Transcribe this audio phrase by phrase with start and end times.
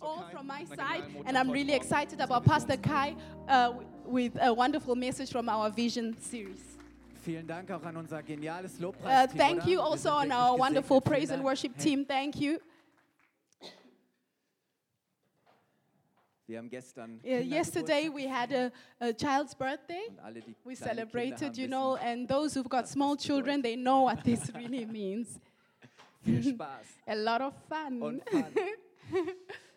[0.00, 3.14] all from my side, and I'm really excited about Pastor Kai
[3.48, 3.72] uh,
[4.04, 6.60] with a wonderful message from our Vision series.
[7.24, 11.42] Vielen Dank auch an unser geniales Uh, thank you also on our wonderful praise and
[11.42, 12.04] worship team.
[12.04, 12.60] Thank you.
[16.46, 18.70] Wir haben gestern Uh, yesterday we had a,
[19.00, 20.02] a child's birthday.
[20.08, 24.02] und alle, die We celebrated, you know, and those who've got small children, they know
[24.04, 25.40] what this really means.
[27.06, 28.20] A lot of fun.
[29.10, 29.28] Fun.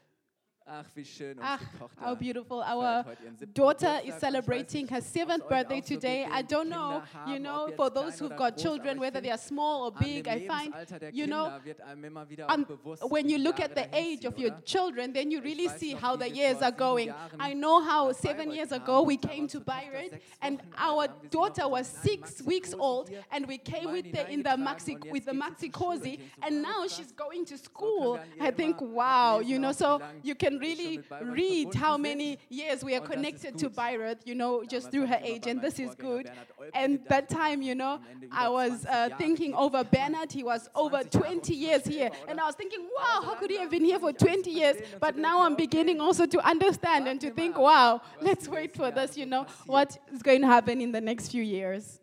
[0.70, 1.38] Ach, wie schön.
[1.42, 1.62] Ach,
[1.98, 2.58] how beautiful.
[2.58, 6.28] Our heute ihren siebten daughter is celebrating her seventh birthday today.
[6.30, 9.92] I don't know, you know, for those who've got children, whether they are small or
[9.94, 10.74] big, I find,
[11.14, 12.66] you know, Kinder wird einem immer wieder um,
[13.10, 16.30] when you look at the age of your children, then you really see how the
[16.30, 17.14] years are going.
[17.40, 21.24] I know how seven years ago we came to Bayreuth and our da haben wir
[21.24, 25.24] sie daughter was six weeks old and we came with the, in the maxi with
[25.26, 28.20] the Maxi-Cosi and now she's going to school.
[28.42, 33.02] I think wow, you know, so you can really read how many years we are
[33.02, 33.70] ist connected to.
[33.70, 36.32] Bayreuth, you know, just through her age and this is good.
[36.74, 40.32] And that time, you know, am Ende über I was uh, thinking over Bernard.
[40.32, 42.10] He was over 20 years here.
[42.28, 42.40] And?
[42.40, 44.78] I was thinking, wow, how could he have been here for 20 years?
[45.00, 49.18] But now I'm beginning also to understand and to think, wow, let's wait for this,
[49.18, 52.00] you know, what is going to happen in the next few years.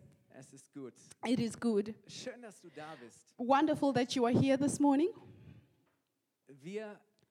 [1.26, 1.94] It is good.
[2.06, 3.32] Schön, dass du da bist.
[3.38, 5.10] Wonderful that you are here this morning.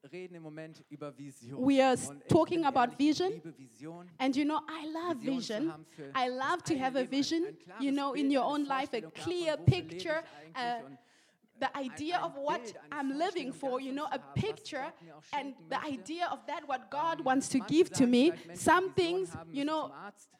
[0.04, 1.66] Wir reden im Moment über Vision.
[1.66, 1.96] We are
[2.28, 3.42] talking about vision.
[4.20, 5.72] And you know, I love Vision.
[6.14, 9.66] I love to have a vision, you know, in your own life, a clear wofür
[9.66, 10.23] lebe ich picture,
[10.56, 10.82] uh,
[11.58, 12.60] the idea of what
[12.92, 16.67] I'm living for, you know, a picture Gott mir auch and the idea of that,
[16.67, 18.32] what God Ähm, wants to give to me.
[18.32, 19.90] vielleicht, Menschen, die Some things, you know,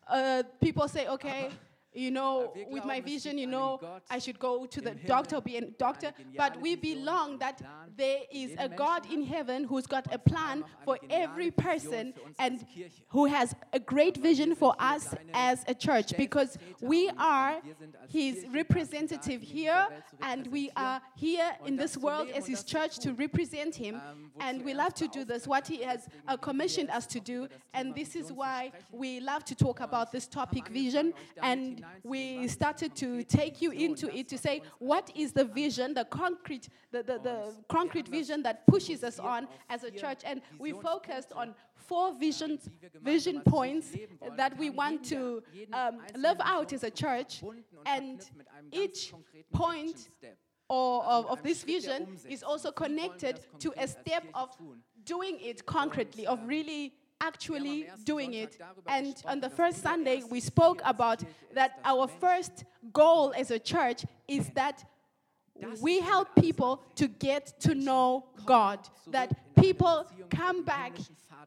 [0.09, 1.50] uh, people say, okay,
[1.94, 5.61] you know, with my vision, you know, I should go to the doctor, be a
[5.61, 6.11] doctor.
[6.36, 7.61] But we belong that
[7.95, 12.66] there is a God in heaven who's got a plan for every person and
[13.09, 17.95] who has a great vision for us as a church because we are wir sind
[17.95, 21.52] als his representative dazu da, ihn in here dieser Welt zu and we are here
[21.65, 25.23] in this world as his church to represent him Ähm, and we love to do
[25.25, 25.48] this.
[25.48, 29.55] what he has uh, commissioned us to do and this is why we love to
[29.55, 34.61] talk about this topic vision and we started to take you into it to say
[34.80, 39.48] what is the vision the concrete the, the, the concrete vision that pushes us on
[39.70, 40.22] as a church?
[40.26, 42.70] And we focused on four visions
[43.02, 43.95] vision points
[44.38, 45.43] that we want to
[45.73, 47.43] um, live out as a church
[47.86, 48.30] and
[48.72, 49.14] each
[49.52, 50.10] point
[50.70, 54.49] or of, of this vision is also connected to a step of
[55.05, 58.59] doing it concretely of really actually doing it.
[58.87, 64.05] And on the first sunday we spoke about that our first goal as a church
[64.27, 64.83] is that
[65.81, 68.79] we help people to get to know God,
[69.11, 70.93] that people come back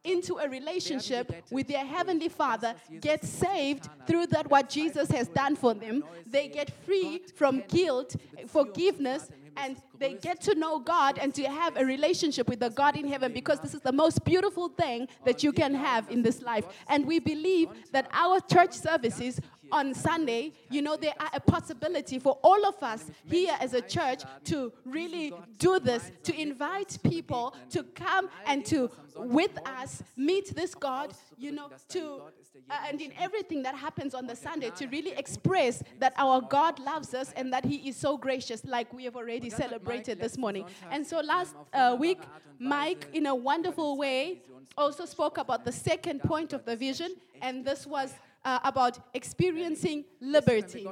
[0.04, 5.56] into a relationship with their Heavenly Father, get saved through that what Jesus has done
[5.56, 6.04] for them.
[6.26, 8.14] They get free from guilt,
[8.46, 12.96] forgiveness, and they get to know God and to have a relationship with the God
[12.96, 16.42] in heaven because this is the most beautiful thing that you can have in this
[16.42, 16.64] life.
[16.88, 19.40] And we believe that our church services
[19.72, 23.80] on Sunday, you know, there are a possibility for all of us here as a
[23.80, 30.54] church to really do this, to invite people to come and to, with us, meet
[30.54, 32.22] this God, you know, to,
[32.70, 36.78] uh, and in everything that happens on the Sunday, to really express that our God
[36.78, 40.64] loves us and that He is so gracious, like we have already celebrated this morning.
[40.90, 42.20] And so last uh, week,
[42.58, 44.42] Mike, in a wonderful way,
[44.76, 48.14] also spoke about the second point of the vision, and this was
[48.46, 50.88] uh, about experiencing liberty.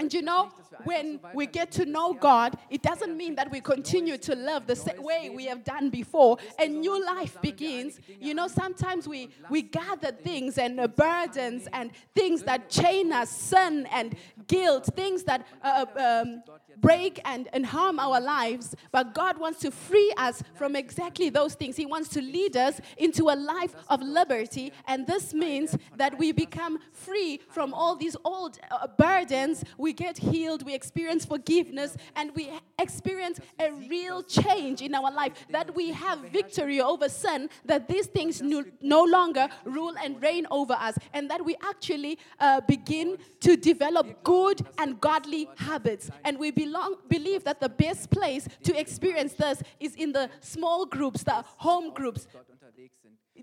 [0.00, 0.50] And you know,
[0.82, 4.74] when we get to know God, it doesn't mean that we continue to live the
[4.74, 6.38] same way we have done before.
[6.58, 8.00] A new life begins.
[8.20, 13.30] You know, sometimes we, we gather things and uh, burdens and things that chain us,
[13.30, 14.16] sin and
[14.48, 16.42] guilt, things that uh, um,
[16.80, 18.74] break and, and harm our lives.
[18.90, 21.76] But God wants to free us from exactly those things.
[21.76, 24.72] He wants to lead us into a life of liberty.
[24.86, 29.64] And this means that we become free from all these old uh, burdens.
[29.78, 35.32] We get healed, we experience forgiveness, and we experience a real change in our life.
[35.50, 40.46] That we have victory over sin, that these things no, no longer rule and reign
[40.50, 46.10] over us, and that we actually uh, begin to develop good and godly habits.
[46.24, 50.86] And we belong, believe that the best place to experience this is in the small
[50.86, 52.26] groups, the home groups,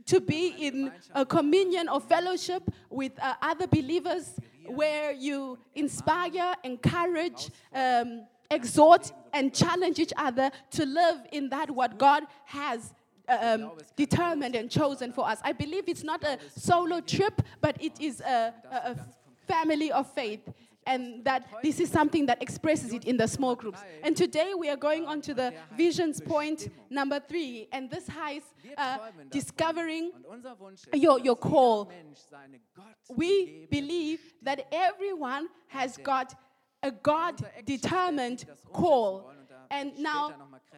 [0.05, 7.49] to be in a communion or fellowship with uh, other believers where you inspire, encourage,
[7.73, 12.93] um, exhort, and challenge each other to live in that what God has
[13.27, 15.39] um, determined and chosen for us.
[15.43, 18.95] I believe it's not a solo trip, but it is a, a, a
[19.47, 20.41] family of faith.
[20.89, 23.79] And that this is something that expresses it in the small groups.
[24.03, 27.67] And today we are going on to the visions point number three.
[27.71, 28.41] And this has
[28.75, 28.97] uh,
[29.29, 30.11] discovering
[30.93, 31.91] your, your call.
[33.07, 36.33] We believe that everyone has got
[36.81, 39.31] a God determined call.
[39.69, 40.33] And now,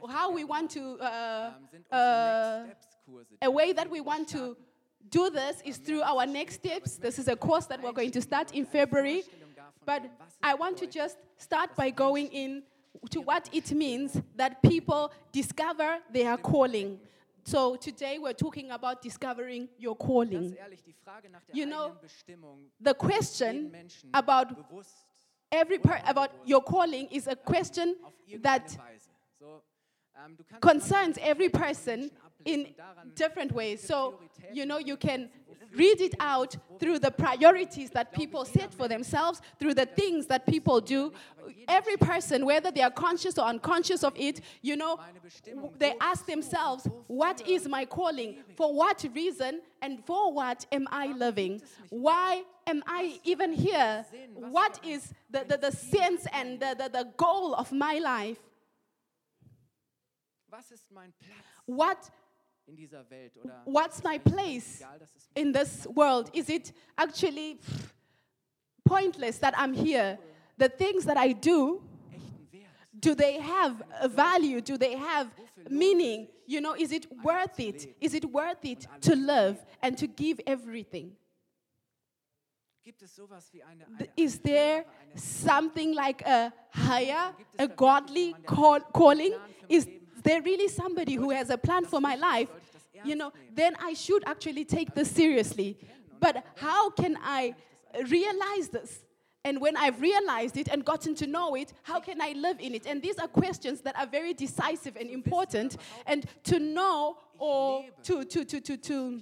[0.10, 1.52] how we want to, uh,
[1.90, 2.63] uh,
[3.42, 4.58] a way that we want to
[5.10, 6.98] do this is through our next steps.
[6.98, 9.24] This is a course that we're going to start in February.
[9.86, 10.04] But
[10.44, 12.63] I want to just start by going in
[13.10, 17.00] to what it means that people discover their calling.
[17.44, 20.51] So today we're talking about discovering your calling.
[20.51, 21.95] Ganz ehrlich, die Frage nach der You know,
[22.80, 23.72] The question
[24.13, 24.54] about
[25.51, 27.95] every about your calling is a question
[28.42, 28.77] that
[30.60, 32.12] concerns every person
[32.46, 32.68] in
[33.16, 33.82] different ways.
[33.82, 34.20] So,
[34.54, 35.30] you know, you can
[35.76, 40.46] read it out through the priorities that people set for themselves, through the things that
[40.46, 41.14] people do.
[41.68, 45.00] Every person, whether they are conscious or unconscious of it, you know,
[45.78, 48.44] they ask themselves, What is my calling?
[48.56, 51.62] For what reason and for what am I living?
[51.90, 54.06] Why am I even here?
[54.34, 58.40] What is the, the, the sense and the, the, the goal of my life?
[60.51, 62.12] Was ist mein Platz What
[62.68, 63.38] in dieser Welt?
[63.38, 66.30] Oder what's my place egal, das ist mir in this world?
[66.36, 67.57] Is it actually
[68.83, 70.19] pointless that I'm here?
[70.57, 71.81] The things that I do,
[73.00, 74.59] do they have a value?
[74.62, 75.30] Do they have
[75.69, 76.27] meaning?
[76.45, 77.95] You know, is it worth it?
[78.01, 81.15] Is it worth it to live and to give everything?
[82.83, 88.36] Gibt es sowas wie eine, Th- eine Is there something like a higher, a godly
[88.45, 89.33] call, calling?
[89.69, 89.88] Is
[90.24, 92.50] there really somebody who has a plan for my life?
[93.04, 95.78] You know, then I should actually take this seriously.
[96.20, 97.56] But how can I
[98.10, 99.04] realize this?
[99.44, 102.76] And when I've realized it and gotten to know it, how can I live in
[102.76, 102.86] it?
[102.86, 105.78] And these are questions that are very decisive and important.
[106.06, 109.22] And to know or to, to, to, to, to?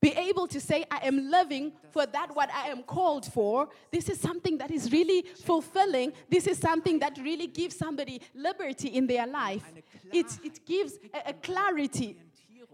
[0.00, 4.08] Be able to say i am living for that what i am called for this
[4.08, 9.06] is something that is really fulfilling this is something that really gives somebody liberty in
[9.06, 9.64] their life
[10.12, 12.16] it, it gives a, a clarity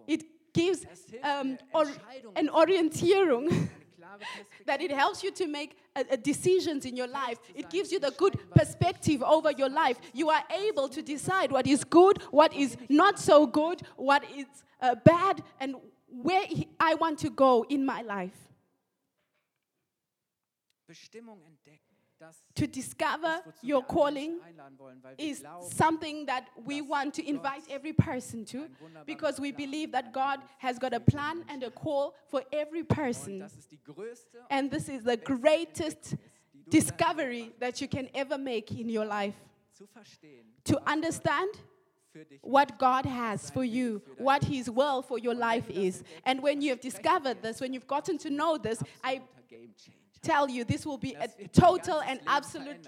[0.06, 0.86] it gives
[1.22, 1.86] um, or,
[2.36, 3.68] an orientierung
[4.66, 7.38] that it helps you to make uh, uh, decisions in your life.
[7.54, 9.98] It gives you the good perspective over your life.
[10.14, 14.46] You are able to decide what is good, what is not so good, what is
[14.80, 15.76] uh, bad, and
[16.22, 16.46] where
[16.80, 18.36] I want to go in my life.
[20.86, 21.96] Bestimmung entdecken.
[22.18, 25.44] Das To discover your calling Menschen einladen wollen, weil wir is
[25.76, 28.68] something that we want to invite every person to
[29.04, 33.40] because we believe that God has got a plan and a call for every person.
[33.40, 36.16] das ist die größte And this is the greatest
[36.70, 39.34] discovery that you can ever make in your life.
[40.64, 41.50] To understand
[42.42, 46.02] what God has for you, what His will for your life is.
[46.24, 49.22] And when you have discovered this, when you've gotten to know this, I
[50.22, 52.86] tell you this will be a total and absolute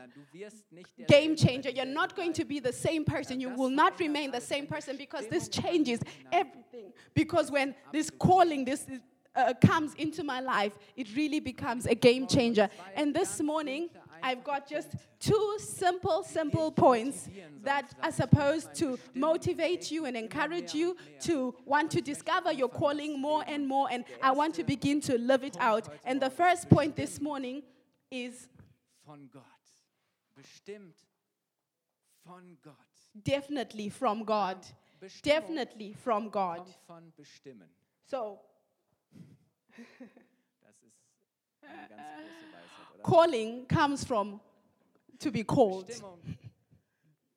[1.06, 1.70] game changer.
[1.70, 3.40] You're not going to be the same person.
[3.40, 6.00] You will not remain the same person because this changes
[6.32, 6.92] everything.
[7.14, 9.00] Because when this calling, this is,
[9.36, 12.68] uh, comes into my life, it really becomes a game changer.
[12.96, 13.90] And this morning,
[14.22, 17.28] I've got just two simple, simple points
[17.62, 23.20] that are supposed to motivate you and encourage you to want to discover your calling
[23.20, 23.88] more and more.
[23.90, 25.88] And I want to begin to live it out.
[26.04, 27.62] And the first point this morning
[28.10, 28.48] is
[29.06, 29.44] von Gott.
[30.36, 30.94] Bestimmt
[32.24, 32.74] von Gott.
[33.24, 34.58] definitely from God.
[35.22, 36.58] Definitely from God.
[36.58, 37.68] kommt von bestimmen.
[38.04, 38.40] So,
[39.78, 40.26] Das ist eine
[40.76, 44.40] ganz große Weisheit, calling comes from
[45.18, 45.86] to be called.
[45.86, 46.18] Bestimmung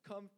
[0.06, 0.30] kommt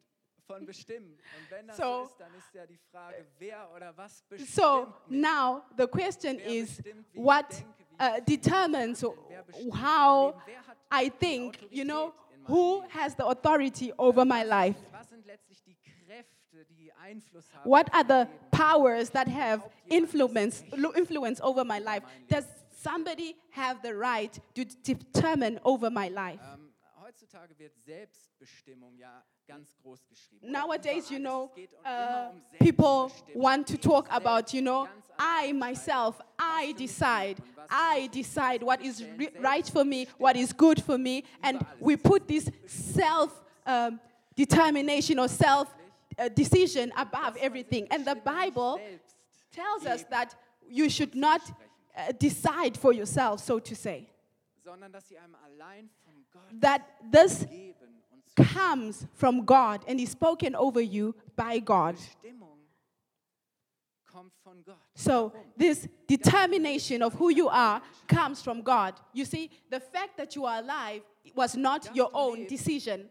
[0.46, 1.12] von bestimmen.
[1.38, 4.50] Und wenn das so, So- ist, dann ist ja die Frage, wer oder was bestimmt
[4.50, 7.64] So now the question is bestimmt, wie ich what
[8.00, 10.42] uh, determines Wer bestimmt mein how Leben?
[10.46, 14.42] Wer hat I think, you know, Autorität in meinem who has the authority over my
[14.44, 14.76] life?
[14.92, 17.68] Was sind letztlich die Kräfte, die Einfluss haben?
[17.70, 20.62] What are the powers that have influence
[20.94, 22.02] influence over my life?
[22.28, 22.44] Does
[22.84, 26.40] somebody have the right to determine over my life?
[26.54, 26.70] Ähm,
[27.02, 30.50] heutzutage wird Selbstbestimmung ja ganz groß geschrieben.
[30.50, 31.50] Nowadays, you know, alles.
[31.50, 34.86] Es geht um- uh, um people want to talk about, you know,
[35.18, 39.06] I myself, I was für mich decide, gut und was I decide what is Wir
[39.06, 42.50] stellen ri- selbst right for me, what is good for me, and we put this
[42.66, 43.32] self
[43.66, 44.00] um,
[44.36, 45.68] determination or self
[46.18, 47.86] uh, decision above everything.
[47.90, 48.80] And the Bible
[49.52, 50.34] tells us that
[50.68, 51.40] you should not
[51.96, 54.06] uh, decide for yourself, so to say.
[54.62, 56.80] sondern dass sie einem allein von Gott That
[57.12, 61.96] this geben und zur comes from God and is spoken over you by God.
[61.96, 62.58] Bestimmung
[64.06, 64.78] kommt von Gott.
[64.94, 68.94] So, this determination of who you are comes from God.
[69.12, 71.02] You see, the fact that you are alive
[71.34, 73.08] was not your own decision.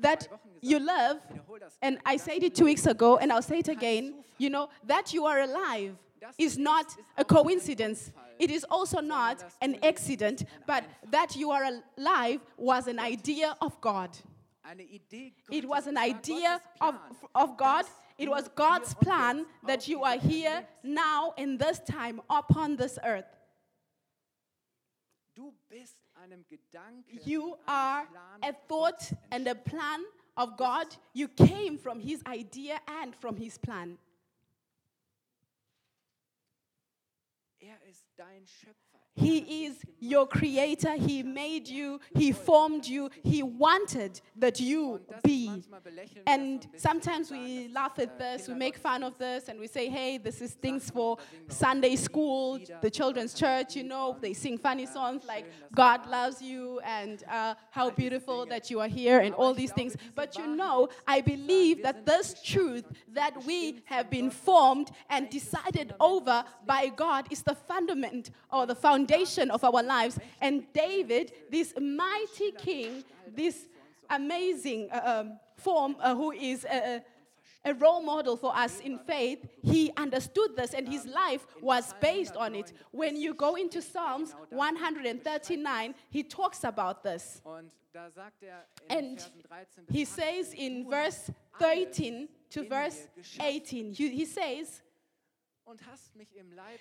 [0.00, 0.28] That
[0.60, 3.42] you gesagt, live, ich wiederhole das and I said it two weeks ago, and I'll
[3.42, 5.96] say it again, you know, that you are alive
[6.38, 8.12] is not a coincidence.
[8.38, 11.64] It is also not an accident, but that you are
[11.96, 14.10] alive was an idea of God.
[15.50, 16.94] It was an idea of,
[17.34, 17.84] of God.
[18.16, 23.26] It was God's plan that you are here now in this time upon this earth.
[26.24, 28.06] Du bist einem Gedanken, You are
[28.42, 30.00] a thought and a plan
[30.36, 30.86] of God.
[31.12, 33.98] You came from His idea and from His plan.
[39.16, 40.94] He is your creator.
[40.96, 42.00] He made you.
[42.16, 43.10] He formed you.
[43.22, 45.62] He wanted that you be.
[46.26, 50.18] And sometimes we laugh at this, we make fun of this, and we say, hey,
[50.18, 51.18] this is things for
[51.48, 56.80] Sunday school, the children's church, you know, they sing funny songs like God loves you
[56.80, 59.96] and uh, how beautiful that you are here and all these things.
[60.14, 65.94] But you know, I believe that this truth that we have been formed and decided
[66.00, 69.03] over by God is the fundament or the foundation
[69.50, 70.18] of our lives.
[70.40, 73.66] And David, this mighty king, this
[74.10, 77.02] amazing uh, um, form uh, who is a,
[77.64, 82.36] a, role model for us in faith, he understood this and his life was based
[82.36, 82.72] on it.
[82.90, 87.40] When you go into Psalms 139, he talks about this.
[87.44, 88.32] And Versen
[88.90, 91.30] 13 bis he says in verse
[91.60, 93.08] 13 to verse
[93.40, 94.82] 18, he, says,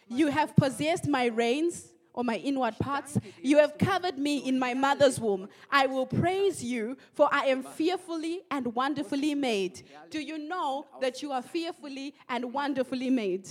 [0.08, 3.18] You have possessed my reins or my inward parts.
[3.42, 5.50] You have covered me in my mother's womb.
[5.72, 9.84] I will praise you, for I am fearfully and wonderfully made.
[10.10, 13.50] Do you know that you are fearfully and wonderfully made?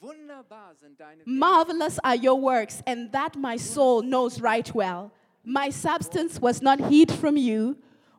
[0.00, 1.26] Wunderbar sind deine Werke.
[1.26, 5.10] Marvelous are your works, and that my soul knows right well.
[5.42, 7.76] My substance was not hid from you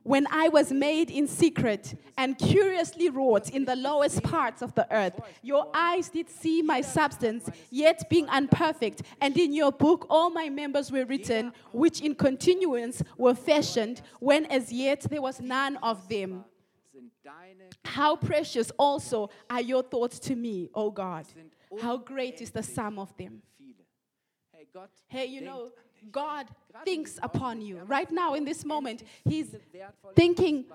[0.07, 4.87] when I was made in secret and curiously wrought in the lowest parts of the
[4.89, 5.19] earth.
[5.43, 10.47] Your eyes did see my substance, yet being unperfect, and in your book all my
[10.47, 16.07] members were written, which in continuance were fashioned, when as yet there was none of
[16.07, 16.45] them.
[17.83, 21.25] How precious also are your thoughts to me, O God.
[21.81, 23.41] How great is the sum of them.
[25.09, 25.71] Hey you know.
[26.11, 26.47] God
[26.85, 27.79] thinks upon you.
[27.85, 29.55] Right now, in this moment, He's
[30.15, 30.65] thinking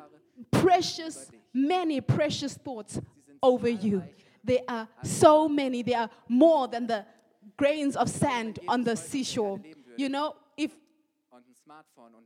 [0.51, 3.01] precious, many precious thoughts
[3.43, 4.03] over you.
[4.45, 7.05] There are so many, there are more than the
[7.57, 9.61] grains of sand on the seashore.
[9.97, 10.73] You know, if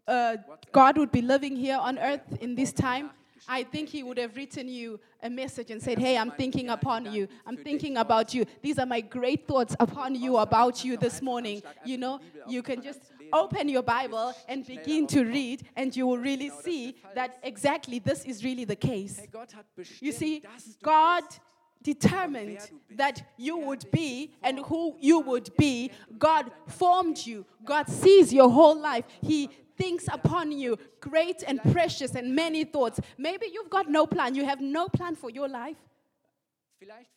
[0.07, 0.37] uh,
[0.73, 3.11] God would be living here on earth in this time,
[3.49, 7.13] I think He would have written you a message and said, Hey, I'm thinking upon
[7.13, 7.29] you.
[7.47, 8.45] I'm thinking about you.
[8.63, 11.63] These are my great thoughts upon you, about you this morning.
[11.85, 13.01] You know, you can just
[13.33, 18.25] open your Bible and begin to read, and you will really see that exactly this
[18.25, 19.19] is really the case.
[19.19, 19.67] Hey, Gott hat
[20.01, 20.43] You see,
[20.83, 21.25] God
[21.83, 22.59] determined
[22.97, 25.91] that you would be and who you would be.
[26.19, 27.45] God formed you.
[27.65, 29.05] God sees your whole life.
[29.23, 33.01] He thinks upon you great and precious and many thoughts.
[33.19, 34.35] Maybe you've got no plan.
[34.35, 35.77] You have no plan for your life.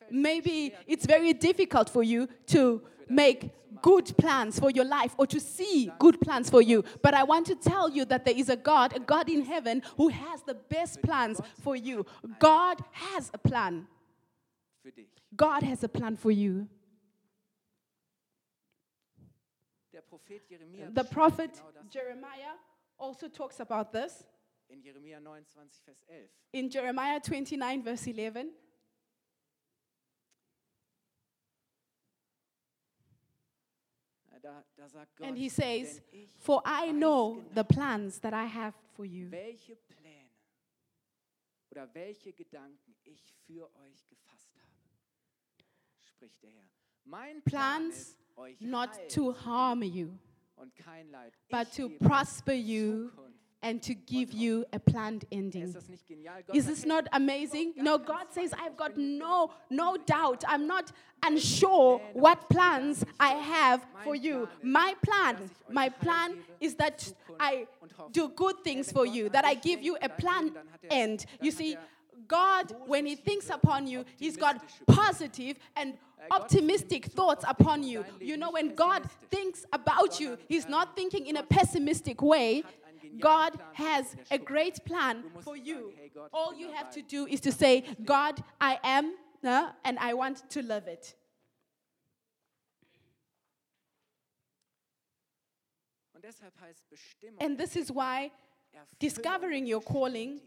[0.09, 3.51] Maybe it's very difficult for you to make
[3.81, 6.83] good plans for your life or to see good plans for you.
[7.01, 9.81] But I want to tell you that there is a God, a God in heaven,
[9.97, 12.05] who has the best plans for you.
[12.39, 13.87] God has a plan.
[15.35, 16.67] God has a plan for you.
[20.09, 22.55] The beschreibt prophet genau das Jeremiah
[22.97, 24.25] also talks about this
[24.67, 26.29] in Jeremia 29, Vers 11.
[26.51, 28.47] in Jeremiah 29, verse 11.
[34.31, 37.55] Ja, Da, da sagt Gott, And he says, denn ich For I weiß know genau,
[37.55, 39.29] the plans that I have for you.
[39.31, 40.29] welche Pläne
[41.71, 44.69] oder welche Gedanken ich für euch gefasst habe,
[46.01, 46.69] spricht der Herr.
[47.05, 48.28] Mein Plan Plans ist, euch
[48.59, 50.17] Not to harm you,
[50.55, 51.33] und kein Leid.
[51.49, 53.11] but to prosper you
[53.61, 55.63] and to give you a planned ending.
[55.63, 56.43] Ist das nicht genial?
[56.43, 57.73] Gott Is this not amazing?
[57.75, 60.43] No, God says, I've got no, no doubt.
[60.47, 60.91] I'm not
[61.25, 64.47] unsure what plans I have for you.
[64.63, 67.67] My plan, my plan is that I
[68.11, 70.53] do good things for you, that I give you a planned
[70.89, 71.25] end.
[71.41, 71.77] You see,
[72.27, 75.93] God, when He thinks upon you, He's got positive and
[76.31, 78.05] optimistic thoughts upon you.
[78.19, 82.63] You know, when God thinks about you, He's not thinking in a pessimistic way.
[83.19, 85.93] God has a great plan for you.
[86.33, 90.49] All you have to do is to say, God, I am, uh, and I want
[90.51, 91.15] to live it.
[97.39, 98.31] And this is why
[98.99, 100.41] discovering your calling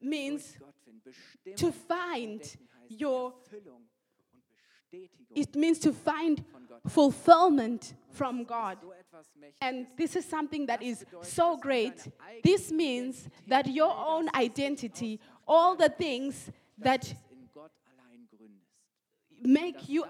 [0.00, 1.02] means durch Gott finden.
[1.44, 3.88] Bestimmung to find your, Erfüllung
[4.32, 4.48] und
[4.90, 6.44] Bestätigung it means to find
[6.86, 8.78] fulfillment from God.
[8.80, 9.58] So etwas Mächtiges.
[9.60, 12.10] And this is something that is so great.
[12.42, 19.46] This means that your own identity, all the things that es in Gott allein gründest.
[19.46, 20.04] make you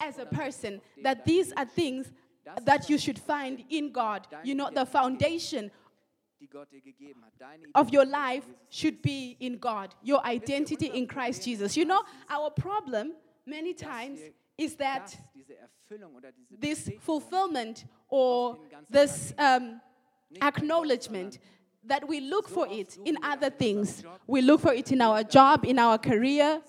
[0.00, 2.10] as a person, that these are things
[2.64, 4.26] that you should find in God.
[4.42, 5.70] You know, the foundation
[7.74, 11.76] of your life should be in God, your identity in Christ Jesus.
[11.76, 13.12] You know, our problem
[13.46, 14.20] many times
[14.56, 18.58] is that das, diese Erfüllung oder diese this fulfillment or
[18.90, 19.80] this um,
[20.40, 21.38] acknowledgement
[21.86, 24.02] that we look for it in other things.
[24.26, 26.60] We look for it in our job, in our career,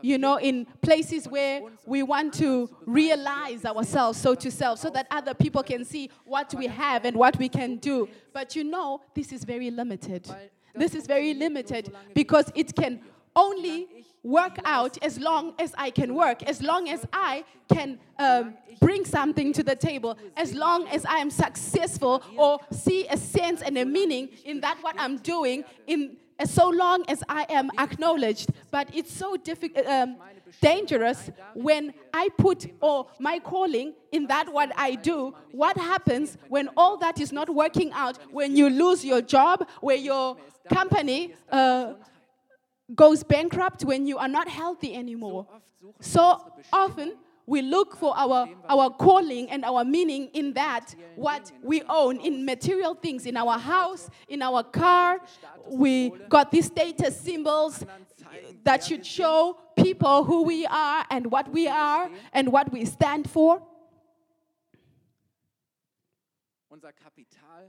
[0.00, 5.06] you know, in places where we want to realize ourselves, so to self, so that
[5.10, 8.08] other people can see what we have and what we can do.
[8.32, 10.28] But you know, this is very limited.
[10.74, 13.00] This is very limited because it can
[13.34, 18.54] only work out as long as I can work, as long as I can um,
[18.80, 23.62] bring something to the table, as long as I am successful or see a sense
[23.62, 28.50] and a meaning in that what I'm doing, in so long as I am acknowledged.
[28.70, 29.86] But it's so difficult.
[29.86, 30.16] Um,
[30.60, 35.34] dangerous when I put or my calling in that what I do.
[35.50, 38.18] What happens when all that is not working out?
[38.30, 40.36] When you lose your job, where your
[40.68, 41.94] company uh,
[42.94, 45.46] goes bankrupt, when you are not healthy anymore.
[46.00, 51.82] So often we look for our, our calling and our meaning in that, what we
[51.88, 55.18] own, in material things, in our house, in our car.
[55.68, 57.84] We got these status symbols
[58.64, 63.28] that should show people who we are and what we are and what we stand
[63.28, 63.60] for.
[66.70, 67.68] unser Kapital,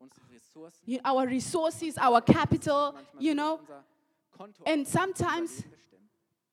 [0.00, 0.82] unsere Ressourcen.
[0.86, 3.60] You- Our resources, our capital, you know.
[4.66, 5.64] And sometimes,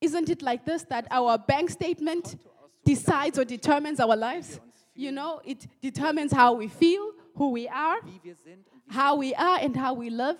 [0.00, 2.36] isn't it like this that our bank statement
[2.84, 4.60] decides or determines our lives?
[4.94, 8.94] You know, it determines how we feel, who we are, Wie wir sind und wie
[8.94, 10.36] how we are, and how we live.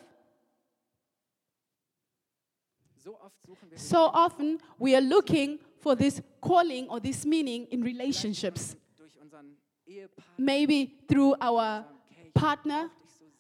[3.05, 7.67] so oft suchen wir So often we are looking for this calling or this meaning
[7.71, 8.77] in relationships.
[8.97, 9.57] durch unseren
[9.87, 12.91] Ehepartner, Maybe through our sagen, okay, ich partner.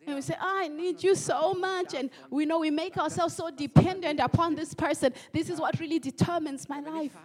[0.06, 1.94] And we say, oh, I need you so much.
[1.94, 5.12] And we know we make ourselves so dependent upon this person.
[5.32, 7.16] This is what really determines my life.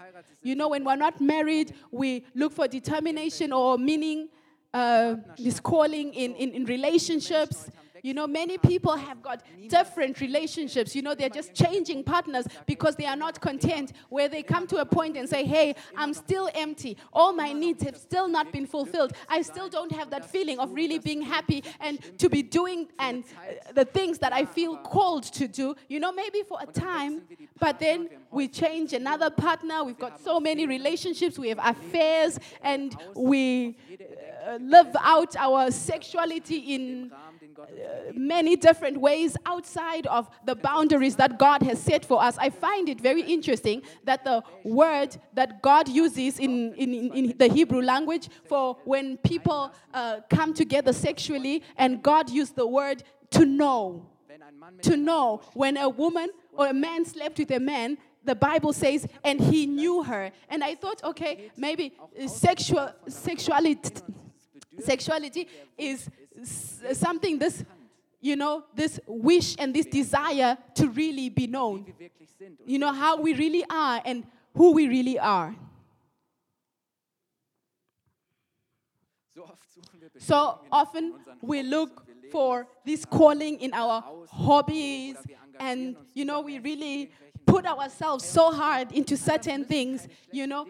[0.41, 4.29] You know, when we're not married, we look for determination or meaning,
[4.73, 7.69] uh, this calling in, in, in relationships.
[8.01, 10.95] You know, many people have got different relationships.
[10.95, 14.77] You know, they're just changing partners because they are not content, where they come to
[14.77, 16.97] a point and say, hey, I'm still empty.
[17.13, 19.13] All my needs have still not been fulfilled.
[19.29, 23.23] I still don't have that feeling of really being happy and to be doing and
[23.23, 25.75] uh, the things that I feel called to do.
[25.87, 27.21] You know, maybe for a time,
[27.59, 29.83] but then we change another partner.
[29.83, 33.77] We've got so many relationships, we have affairs, and we
[34.47, 37.11] uh, live out our sexuality in
[37.41, 41.79] Rahmen, den Gott uns uh, many different ways outside of the boundaries that God has
[41.79, 42.37] set for us.
[42.37, 47.47] I find it very interesting that the word that God uses in, in, in, the
[47.47, 53.45] Hebrew language for when people uh, come together sexually, and God used the word to
[53.45, 54.05] know.
[54.27, 55.41] Wenn ein Mann mit To know.
[55.53, 59.65] When a woman or a man slept with a man, the Bible says, and he
[59.65, 60.31] knew her.
[60.47, 61.93] And I thought, okay, maybe
[62.27, 63.89] sexual sexuality
[64.79, 66.09] sexuality is
[66.45, 67.63] something this
[68.21, 71.85] you know this wish and this desire to really be known.
[71.85, 72.59] Wir wirklich sind.
[72.59, 75.55] Und you know how we really are and who we really are.
[79.33, 83.59] So oft suchen wir so Bestimmungen often we look und wir leben for this calling
[83.59, 85.17] in our hobbies
[85.59, 87.11] and you know we really
[87.45, 90.65] put ourselves so hard into certain things you know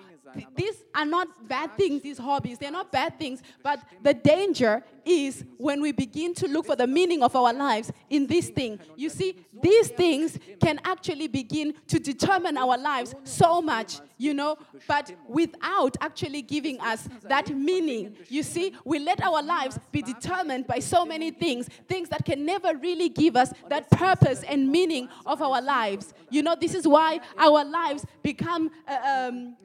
[0.56, 2.58] these are not bad things these hobbies.
[2.58, 6.88] They're not bad things but the danger is when we begin to look for the
[6.88, 8.80] meaning of our lives in this thing.
[8.96, 14.58] You see, these things can actually begin to determine our lives so much, you know,
[14.88, 18.16] but without actually giving us that meaning.
[18.30, 22.46] You see, we let our lives be determined by so many things, things that can
[22.46, 26.14] never really give us that purpose and meaning of our lives.
[26.30, 29.56] You know, this is why our lives become uh, um,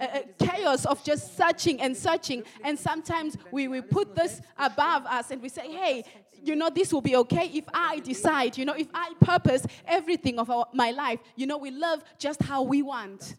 [0.00, 0.05] a,
[0.38, 2.44] chaos of just searching and searching.
[2.64, 6.04] And sometimes we, we put this above us and we say, hey,
[6.42, 10.38] you know, this will be okay if I decide, you know, if I purpose everything
[10.38, 11.20] of our, my life.
[11.34, 13.34] You know, we love just how we want.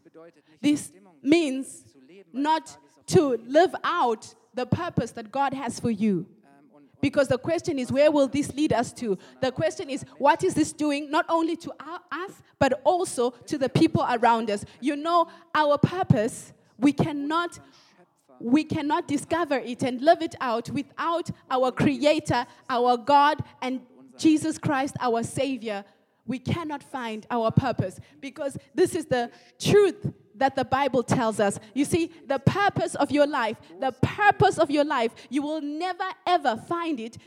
[0.62, 1.86] This means
[2.34, 2.78] not
[3.08, 6.28] to live out the purpose that God has for you.
[7.00, 9.18] Because the question is, where will this lead us to?
[9.40, 13.58] The question is, what is this doing not only to our, us, but also to
[13.58, 14.66] the people around us?
[14.82, 17.60] You know, our purpose, we cannot
[18.40, 23.82] we cannot discover it and live it out without our Creator, our God, and
[24.18, 25.84] Jesus Christ, our Savior.
[26.26, 31.60] We cannot find our purpose because this is the truth that the Bible tells us.
[31.74, 36.04] You see, the purpose of your life, the purpose of your life, you will never
[36.28, 37.18] ever find it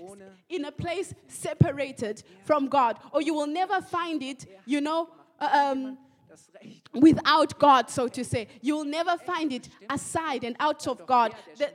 [0.48, 5.08] in a place separated from God, or you will never find it, you know.
[5.40, 5.98] Um,
[6.92, 8.48] without God, so to say.
[8.60, 11.34] You will never find it aside and out of God.
[11.56, 11.70] The,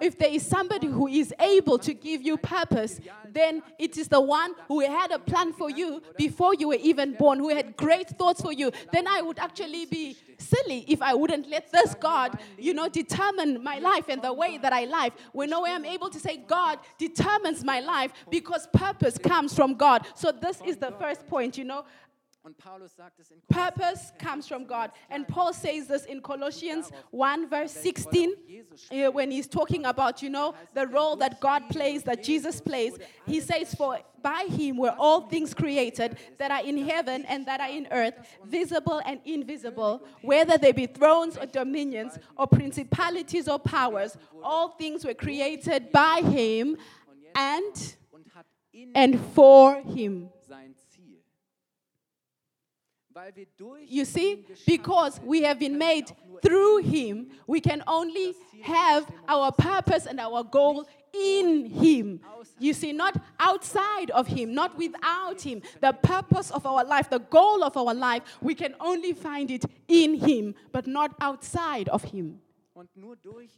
[0.00, 3.00] if there is somebody who is able to give you purpose,
[3.32, 7.14] then it is the one who had a plan for you before you were even
[7.14, 8.70] born, who had great thoughts for you.
[8.92, 13.62] Then I would actually be silly if I wouldn't let this God, you know, determine
[13.62, 15.12] my life and the way that I live.
[15.32, 19.74] When no way I'm able to say God determines my life because purpose comes from
[19.74, 20.06] God.
[20.14, 21.84] So this is the first point, you know.
[23.48, 24.92] Purpose comes from God.
[25.10, 28.32] And Paul says this in Colossians 1, verse 16,
[28.90, 32.98] uh, when he's talking about, you know, the role that God plays, that Jesus plays.
[33.26, 37.60] He says, For by him were all things created that are in heaven and that
[37.60, 43.58] are in earth, visible and invisible, whether they be thrones or dominions or principalities or
[43.58, 44.16] powers.
[44.42, 46.76] All things were created by him
[47.34, 47.94] and
[48.94, 50.30] and for him.
[53.86, 60.06] You see, because we have been made through Him, we can only have our purpose
[60.06, 62.20] and our goal in Him.
[62.58, 65.62] You see, not outside of Him, not without Him.
[65.80, 69.64] The purpose of our life, the goal of our life, we can only find it
[69.88, 72.40] in Him, but not outside of Him.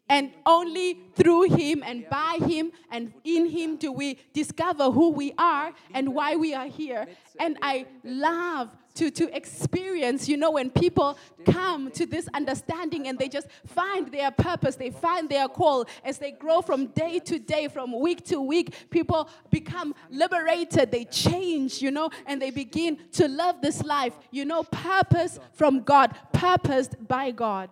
[0.08, 5.34] And only through Him and by Him and in Him do we discover who we
[5.36, 7.06] are and why we are here.
[7.38, 13.18] And I love to, to experience, you know, when people come to this understanding and
[13.18, 17.38] they just find their purpose, they find their call as they grow from day to
[17.38, 22.98] day, from week to week, people become liberated, they change, you know, and they begin
[23.12, 27.70] to love this life, you know, purpose from God, purposed by God.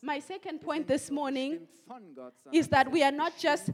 [0.00, 1.66] My second point this morning
[2.52, 3.70] is that we are not just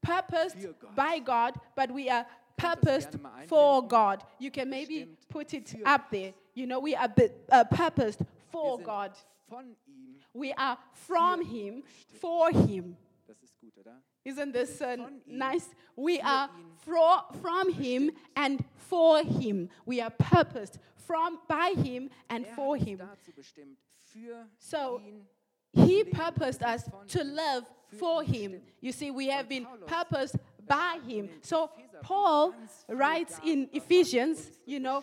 [0.00, 0.58] purposed
[0.94, 2.24] by God, but we are
[2.60, 4.22] purposed for God.
[4.38, 6.32] You can maybe put it up there.
[6.54, 7.08] You know, we are
[7.50, 8.20] uh, purposed
[8.50, 9.12] for God.
[10.34, 11.82] We are from Him,
[12.20, 12.96] for Him.
[14.24, 14.96] Isn't this uh,
[15.26, 15.68] nice?
[15.96, 16.50] We are
[16.84, 19.70] fro- from Him and for Him.
[19.86, 23.00] We are purposed from by Him and er for Him.
[24.58, 25.00] So
[25.72, 27.64] He purposed us to live
[27.98, 28.60] for Him.
[28.80, 30.36] You see, we have been purposed
[30.70, 31.28] by Him.
[31.42, 31.70] So
[32.02, 32.54] Paul
[32.88, 35.02] writes in Ephesians, you know,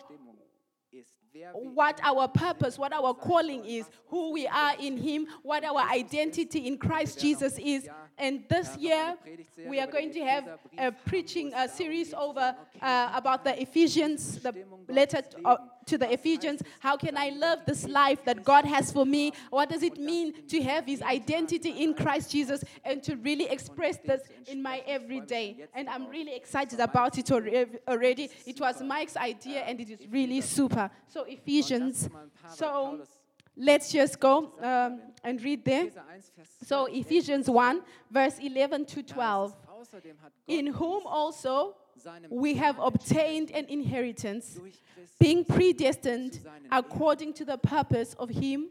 [1.53, 6.65] what our purpose, what our calling is, who we are in Him, what our identity
[6.65, 7.88] in Christ Jesus is.
[8.19, 9.15] And this year,
[9.67, 14.53] we are going to have a preaching a series over uh, about the Ephesians, the
[14.88, 16.63] letter to, uh, to the Ephesians.
[16.80, 19.34] How can I live this life that God has for me?
[19.51, 23.97] What does it mean to have His identity in Christ Jesus and to really express
[23.97, 25.67] this in my everyday?
[25.75, 28.32] And I'm really excited about it already.
[28.47, 30.89] It was Mike's idea, and it is really super.
[31.08, 32.10] So Ephesians.
[32.56, 33.01] So
[33.57, 35.89] let's just go um, and read there.
[36.63, 39.55] So, Ephesians 1, verse 11 to 12.
[40.47, 41.75] In whom also
[42.29, 44.59] we have obtained an inheritance,
[45.19, 46.39] being predestined
[46.71, 48.69] according to the purpose of Him.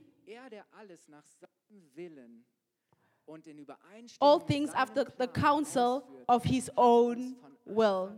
[4.21, 8.13] All things after the counsel of His own will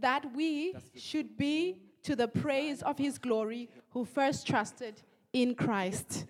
[0.00, 6.26] that we should be to the praise of his glory who first trusted in Christ.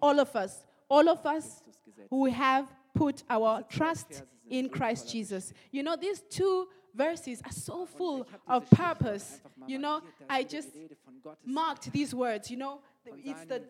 [0.00, 1.62] All of us, all of us
[2.10, 5.52] who have put our trust in Christ Jesus.
[5.70, 9.40] You know, these two verses are so full of purpose.
[9.66, 12.50] You know, I just die Rede von Gottes marked these words.
[12.50, 12.80] You know,
[13.24, 13.62] it's the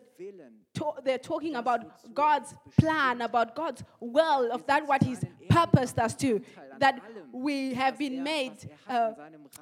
[0.73, 6.15] to- they're talking about God's plan, about God's will, of that what He's purposed us
[6.15, 6.41] to,
[6.79, 8.53] that we have been made
[8.87, 9.11] uh,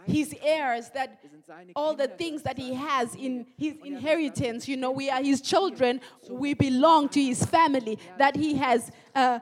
[0.05, 3.85] His heirs, that Wir sind seine all the things that He has in His das
[3.85, 4.67] inheritance.
[4.67, 8.91] You know, we are His children, we belong to His family, that He has.
[9.15, 9.39] Uh,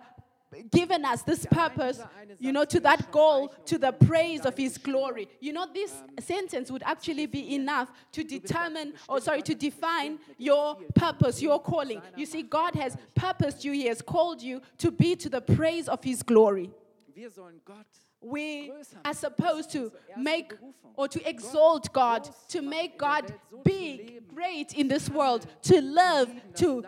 [0.72, 2.00] given us this purpose,
[2.40, 5.28] you know, to that goal, to um the praise of His glory.
[5.40, 9.62] You know, this ähm, sentence would actually be enough to determine, or sorry, to Gott
[9.62, 12.02] hat dich define bestimmt mit dem your purpose, your calling.
[12.16, 15.88] You see, God has purposed you, He has called you to be to the praise
[15.88, 16.72] of His glory.
[17.14, 17.86] Wir sollen Gott
[18.22, 18.72] We
[19.04, 20.54] are supposed to make
[20.96, 25.48] or to exalt God, to make machen, in der God big, great in this world,
[25.64, 26.84] to love, to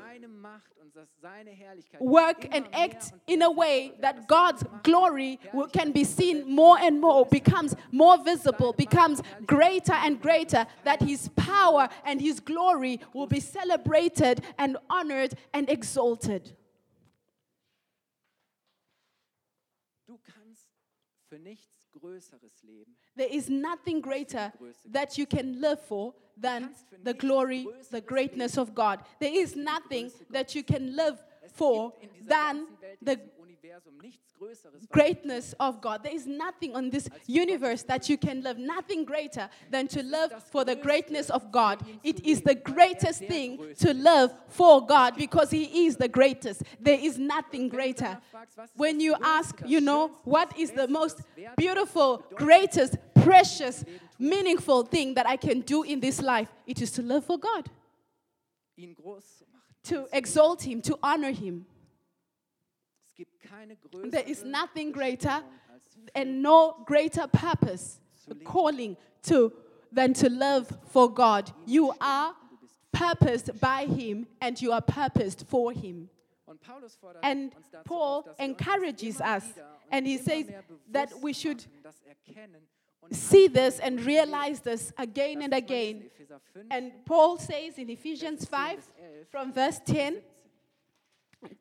[0.93, 5.39] seine Macht und dass seine Herrlichkeit work and act in a way that God's glory
[5.71, 11.29] can be seen more and more, becomes more visible, becomes greater and greater, that His
[11.35, 16.55] power and His glory will be celebrated and honored and exalted.
[20.05, 20.69] Du kannst
[21.29, 22.95] für nichts Größeres leben.
[23.15, 24.51] There is nothing greater
[24.91, 26.71] that you can live for than
[27.03, 28.99] the glory, the greatness of God.
[29.19, 31.23] There is nothing that you can live
[31.53, 33.17] for gibt in dieser than ganzen Welt, in the
[33.63, 34.73] diesem Universum nichts Größeres.
[34.73, 36.03] was greatness of God.
[36.03, 40.43] There is nothing on this universe that you can live, nothing greater than to live
[40.51, 41.79] for the greatness of God.
[42.03, 46.63] It is the greatest thing to live for God because He is the greatest.
[46.79, 48.19] There is nothing greater.
[48.75, 51.21] When you ask, you know, what is the most
[51.55, 53.85] beautiful, greatest, precious,
[54.19, 57.69] meaningful thing that I can do in this life, it is to live for God,
[58.77, 59.75] ihn groß zu machen.
[59.83, 61.65] to exalt Him, to honor Him.
[63.13, 63.77] Es gibt keine
[64.09, 67.99] There is nothing greater Bestimmung als für and no greater purpose,
[68.43, 69.51] calling to
[69.91, 71.53] than to live for God.
[71.67, 72.33] You are
[72.91, 76.09] purposed by Him and you are purposed for Him.
[76.47, 79.43] Und Paulus fordert And Paul auf, dass wir uns encourages us,
[79.91, 80.47] and he says
[80.91, 82.67] that we should machen, das erkennen
[83.01, 85.99] und See this and realize this again and Lass uns mal again.
[85.99, 88.91] lesen, Epheser 5, And Paul says in Ephesians 5,
[89.29, 90.32] from verse 10 17,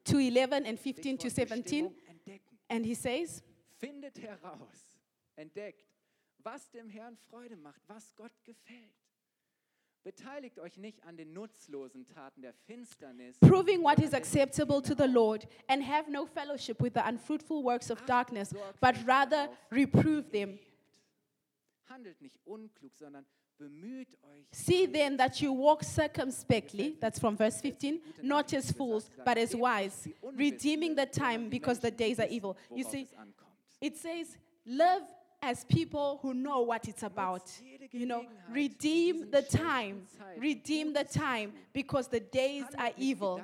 [0.05, 1.92] to 11 and 15 to 17, um
[2.68, 3.42] and he says,
[3.79, 4.99] Findet heraus,
[5.37, 5.85] entdeckt,
[6.42, 8.95] was dem Herrn Freude macht, was Gott gefällt.
[10.05, 13.38] Beteiligt euch nicht an den nutzlosen Taten der Finsternis.
[13.38, 17.88] proving what is acceptable to the Lord, and have no fellowship with the unfruitful works
[17.90, 20.59] of darkness, but rather reprove them.
[21.88, 23.25] Handelt nicht unklug, sondern.
[24.51, 29.57] See then that you walk circumspectly, that's from verse 15, not as fools, but as
[29.57, 32.57] wise, redeeming the time because the days are evil.
[32.75, 33.09] You see,
[33.81, 34.37] it says,
[34.67, 35.03] live
[35.43, 37.51] as people who know what it's about.
[37.91, 40.07] You know, redeem the time,
[40.38, 43.41] redeem the time because the days are evil.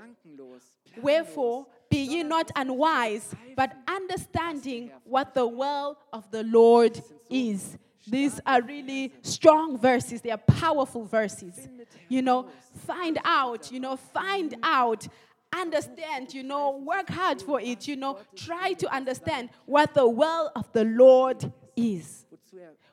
[1.03, 7.77] Wherefore, be ye not unwise, but understanding what the will of the Lord is.
[8.07, 10.21] These are really strong verses.
[10.21, 11.69] They are powerful verses.
[12.09, 12.49] You know,
[12.87, 15.07] find out, you know, find out,
[15.53, 20.51] understand, you know, work hard for it, you know, try to understand what the will
[20.55, 22.27] of the Lord is,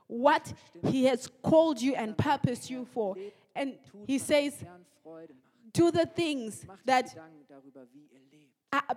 [0.08, 0.54] what
[0.88, 3.16] He has called you and purposed you for.
[3.56, 4.64] And He says,
[5.74, 7.16] do the things that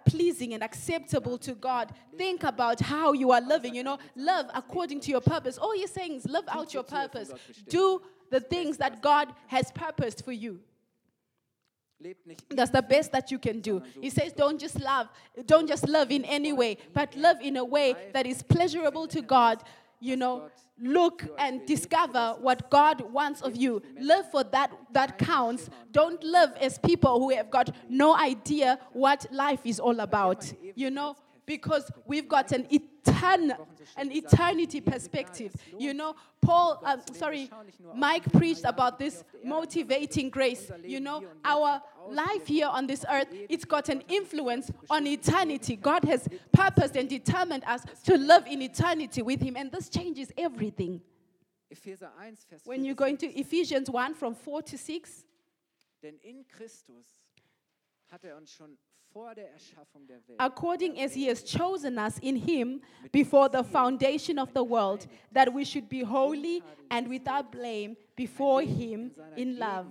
[0.07, 1.93] Pleasing and acceptable to God.
[2.17, 5.59] Think about how you are living, you know, love according to your purpose.
[5.59, 7.31] All he's saying is live out your purpose.
[7.69, 10.61] Do the things that God has purposed for you.
[12.51, 13.83] That's the best that you can do.
[14.01, 15.09] He says, don't just love,
[15.47, 19.21] don't just love in any way, but love in a way that is pleasurable to
[19.21, 19.63] God.
[20.01, 23.83] You know, look and discover what God wants of you.
[24.01, 25.69] Live for that that counts.
[25.91, 30.53] Don't live as people who have got no idea what life is all about.
[30.75, 31.17] You know,
[31.49, 35.51] because we've got an eternal an eternity perspective.
[35.79, 37.51] You know, Paul, um, sorry,
[37.95, 40.71] Mike preached about this motivating grace.
[40.85, 41.81] You know, our
[42.11, 45.77] life here on this earth, it's got an influence on eternity.
[45.77, 50.31] God has purposed and determined us to live in eternity with Him, and this changes
[50.37, 51.01] everything.
[51.75, 55.25] Epheser 1, Vers When you go into Ephesians 1 from 4 to 6,
[56.03, 57.19] Denn in Christus
[58.07, 58.79] hat er uns schon
[59.19, 63.65] vor der Erschaffung der Welt according as He has chosen us in Him before the
[63.65, 69.59] foundation of the world, that we should be holy and without blame before Him in
[69.59, 69.87] love.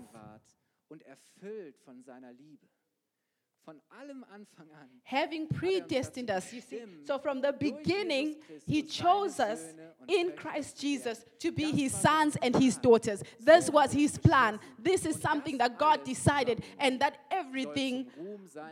[5.03, 6.53] Having predestined us.
[6.53, 9.61] You see, so from the beginning, He chose us
[10.07, 13.23] in Christ Jesus to be His sons and His daughters.
[13.39, 14.59] This was His plan.
[14.79, 18.07] This is something that God decided, and that everything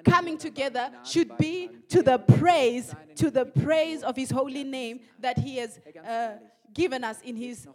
[0.04, 5.38] coming together should be to the praise, to the praise of His holy name that
[5.38, 6.34] He has uh,
[6.74, 7.68] given us in His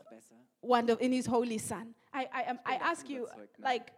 [0.63, 1.95] wonder, in His holy Son.
[2.13, 3.29] I, I, I ask you,
[3.63, 3.93] like,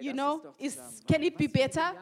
[0.00, 1.92] you know, is can it be better?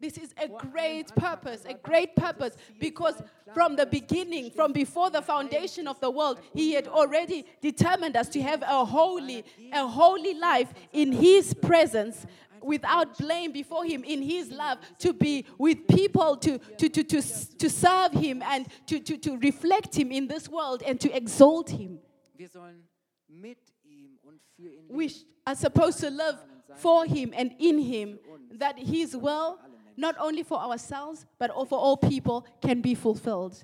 [0.00, 3.20] This is a great purpose, a great purpose, because
[3.52, 8.28] from the beginning, from before the foundation of the world, He had already determined us
[8.30, 12.26] to have a holy, a holy life in His presence.
[12.62, 17.20] Without blame before Him in His love, to be with people, to, to, to, to,
[17.58, 21.68] to serve Him, and to, to, to reflect Him in this world and to exalt
[21.68, 21.98] Him.
[22.38, 22.88] Wir sollen
[23.28, 25.10] mit ihm und für ihn we
[25.46, 26.38] are supposed to live
[26.76, 28.18] for him and in him
[28.52, 29.58] that his will
[29.96, 33.62] not only for ourselves but for all people can be fulfilled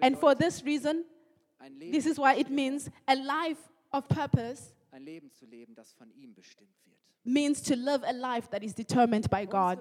[0.00, 1.04] and for this reason
[1.90, 3.58] this is why it means a life
[3.92, 6.98] of purpose ein Leben zu leben, das von ihm bestimmt wird.
[7.24, 9.78] means to live a life that is determined by god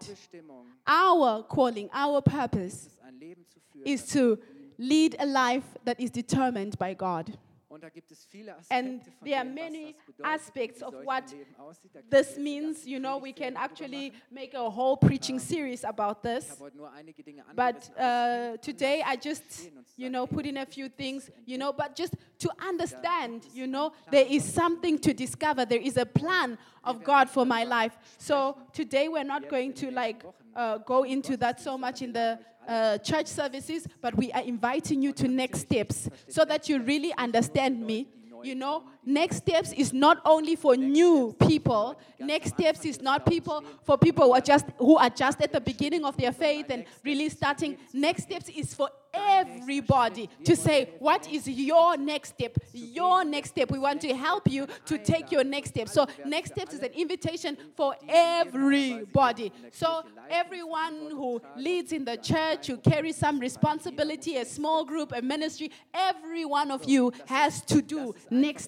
[0.87, 3.85] our calling our purpose ist ein Leben zu führen.
[3.85, 4.37] is to
[4.77, 7.37] lead a life that is determined by god
[7.71, 11.95] Und da gibt es viele And there are many aspects of what ein Leben aussieht.
[11.95, 14.97] Da können this wir jetzt eine means you know we can actually make a whole
[14.97, 16.51] preaching series about this.
[16.51, 20.65] habe heute nur einige Dinge But uh, today I just, you know, put in a
[20.65, 25.65] few things, you know, but just to understand, you know, there is something to discover.
[25.65, 27.97] There is a plan of God for my life.
[28.17, 30.23] So today we're not going to like
[30.55, 35.01] uh, go into that so much in the uh, church services, but we are inviting
[35.01, 38.07] you to next steps so that you really understand me.
[38.43, 41.99] You know, next steps is not only for new people.
[42.19, 45.61] Next steps is not people for people who are just who are just at the
[45.61, 47.77] beginning of their faith and really starting.
[47.93, 52.57] Next steps is for everybody to say, what is your next step?
[52.73, 53.71] Your next step.
[53.71, 55.89] We want to help you to take your next step.
[55.89, 59.51] So next steps is an invitation for everybody.
[59.71, 65.21] So everyone who leads in the church, who carries some responsibility, a small group, a
[65.21, 68.65] ministry, every one of you has to do next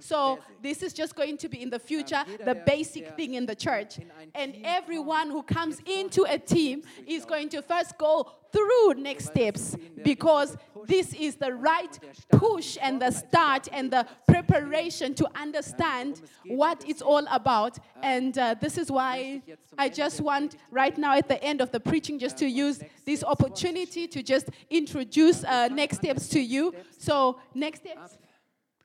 [0.00, 3.54] So this is just going to be in the future the basic thing in the
[3.54, 3.98] church.
[4.34, 9.76] And everyone who comes into a team is going to first go through next steps
[10.02, 10.56] because
[10.86, 11.98] this is the right
[12.30, 17.78] push and the start and the preparation to understand what it's all about.
[18.02, 19.42] And uh, this is why
[19.76, 23.24] I just want, right now at the end of the preaching, just to use this
[23.24, 26.74] opportunity to just introduce uh, next steps to you.
[26.98, 28.18] So, next steps,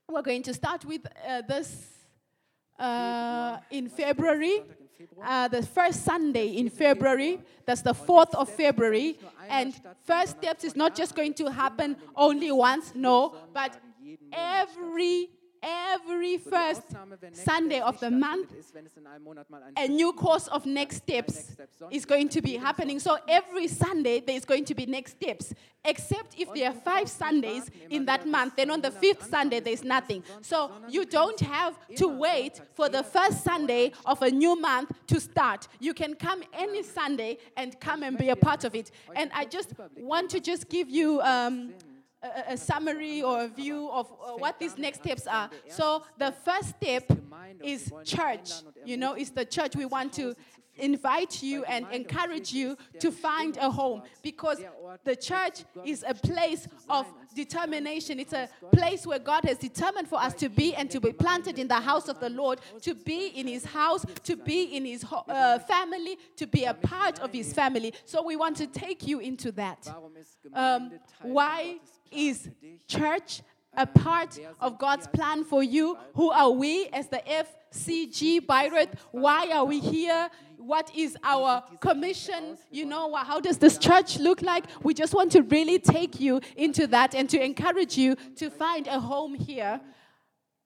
[0.09, 1.85] we're going to start with uh, this
[2.79, 4.63] uh, in February.
[5.23, 9.17] Uh, the first Sunday in February, that's the 4th of February.
[9.47, 9.73] And
[10.05, 13.79] first steps is not just going to happen only once, no, but
[14.33, 15.29] every
[15.61, 19.23] every first Ausnahme, wenn Next Sunday of the month, stattfindet, ist, wenn es in einem
[19.23, 21.55] Monat mal einen a new course of next steps
[21.89, 22.99] is going to be happening.
[22.99, 25.53] So every Sunday there is going to be next steps.
[25.83, 29.83] Except if there are five Sundays in that month, then on the fifth Sunday there's
[29.83, 30.23] nothing.
[30.41, 35.19] So you don't have to wait for the first Sunday of a new month to
[35.19, 35.67] start.
[35.79, 38.91] You can come any Sunday and come and be a part of it.
[39.15, 41.21] And I just want to just give you.
[41.21, 41.73] Um,
[42.21, 45.49] a, a summary or a view of uh, what these next steps are.
[45.69, 47.11] So the first step
[47.63, 48.51] is church.
[48.85, 49.75] You know, it's the church.
[49.75, 50.35] We want to
[50.79, 54.61] invite you and encourage you to find a home because
[55.03, 58.19] the church is a place of determination.
[58.19, 61.59] It's a place where God has determined for us to be and to be planted
[61.59, 65.05] in the house of the Lord, to be in His house, to be in His
[65.11, 67.93] uh, family, to be a part of His family.
[68.05, 69.87] So we want to take you into that.
[70.53, 71.79] Um, Gemeinde Teil von why
[72.11, 72.49] is
[72.87, 73.41] church
[73.75, 75.97] a part of God's plan for you?
[76.15, 78.93] Who are we as the FCG Bayreuth?
[79.11, 80.29] Why are we here?
[80.59, 82.57] What is our commission?
[82.69, 84.65] You know, how does this church look like?
[84.83, 88.85] We just want to really take you into that and to encourage you to find
[88.87, 89.79] a home here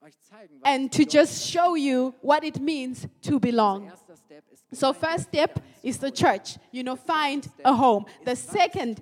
[0.01, 3.87] Euch zeigen, was and to just show you what it means to belong.
[3.87, 8.05] Erster Step ist So, first step is the church, you know, find a home.
[8.25, 8.99] The second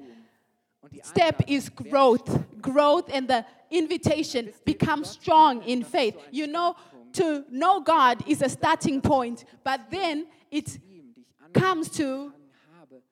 [1.04, 2.30] step is growth.
[2.62, 4.52] Growth and the invitation.
[4.66, 6.16] Become strong in faith.
[6.32, 6.76] You know,
[7.14, 12.04] to know God is a starting point, but then it ihm, die ich comes to
[12.04, 13.04] angefangen habe,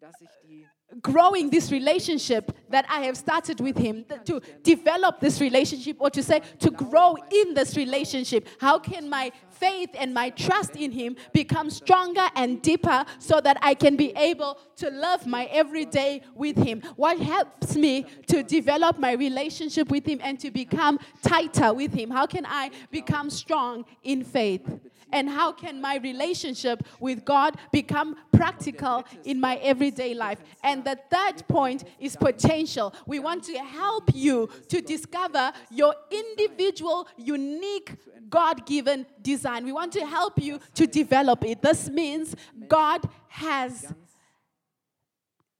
[0.00, 0.66] dass ich die
[1.02, 6.22] growing this relationship that I have started with him, to develop this relationship, or to
[6.22, 8.48] say, to grow in this relationship?
[8.58, 13.58] How can my faith and my trust in him become stronger and deeper so that
[13.60, 16.82] I can be able to love my everyday with him?
[16.96, 22.10] What helps me to develop my relationship with him and to become tighter with him?
[22.10, 24.66] How can I become strong in faith?
[25.12, 30.38] And how can my relationship with God become practical in my everyday life?
[30.62, 32.94] And the third point is potential.
[33.06, 37.92] We want to help you to discover your individual, unique,
[38.28, 39.64] God given design.
[39.64, 41.62] We want to help you to develop it.
[41.62, 42.36] This means
[42.66, 43.92] God has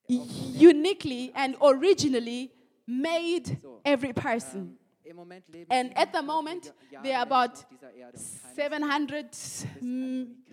[0.08, 2.52] uniquely and originally
[2.86, 4.76] made every person.
[5.70, 7.64] And at the moment, there are about
[8.56, 9.28] 700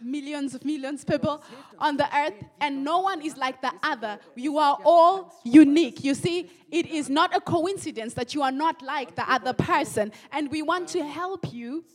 [0.01, 1.43] millions of millions of people
[1.79, 4.19] on the earth, and no one is like the other.
[4.35, 6.03] You are all unique.
[6.03, 10.11] You see, it is not a coincidence that you are not like the other person.
[10.31, 11.85] And we want to help you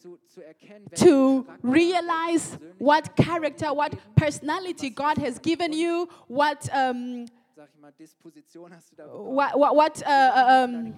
[0.97, 6.69] to realize what character, what personality God has given you, what.
[6.73, 7.27] Um,
[9.13, 10.95] what, what, what uh, um,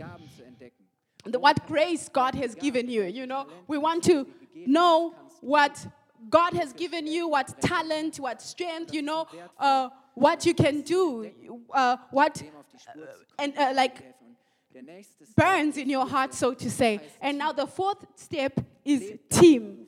[1.25, 3.05] the, what grace God has given you.
[3.05, 4.27] You know, we want to
[4.67, 5.87] know what
[6.29, 9.27] God has given you, what talent, what strength, you know,
[9.59, 11.31] uh, what you can do,
[11.73, 12.43] uh, what,
[12.89, 13.01] uh,
[13.39, 14.15] and uh, like
[15.37, 17.01] burns in your heart, so to say.
[17.21, 19.87] And now the fourth step is team.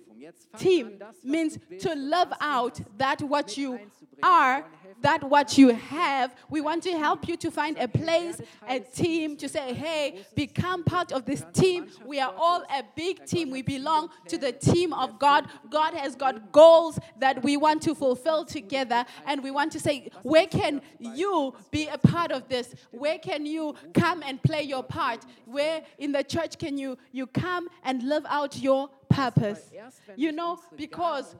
[0.57, 3.79] Team means to love out that what you
[4.23, 4.65] are
[5.03, 6.35] that what you have.
[6.49, 10.85] We want to help you to find a place, a team, to say, hey, become
[10.85, 11.89] part of this team.
[12.05, 13.51] We are all a big team.
[13.51, 15.49] We belong to the team of God.
[15.71, 19.05] God has got goals that we want to fulfill together.
[19.27, 22.75] And we want to say, where can you be a part of this?
[22.91, 25.25] Where can you come and play your part?
[25.45, 29.71] Where in the church can you, you come and live out your purpose?
[30.17, 31.37] You know, because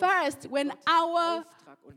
[0.00, 1.44] first, when our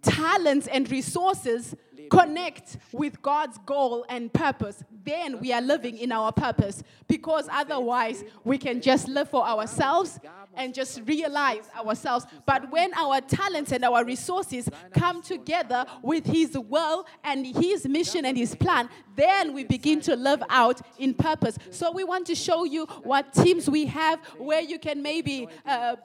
[0.01, 1.75] talents and resources
[2.09, 6.83] connect with God's goal and purpose, then we are living in our purpose.
[7.07, 10.19] Because otherwise, we can just live for ourselves
[10.55, 12.25] and just realize ourselves.
[12.45, 18.25] But when our talents and our resources come together with His will and His mission
[18.25, 21.57] and His plan, then we begin to live out in purpose.
[21.71, 25.95] So we want to show you what teams we have where you can maybe uh,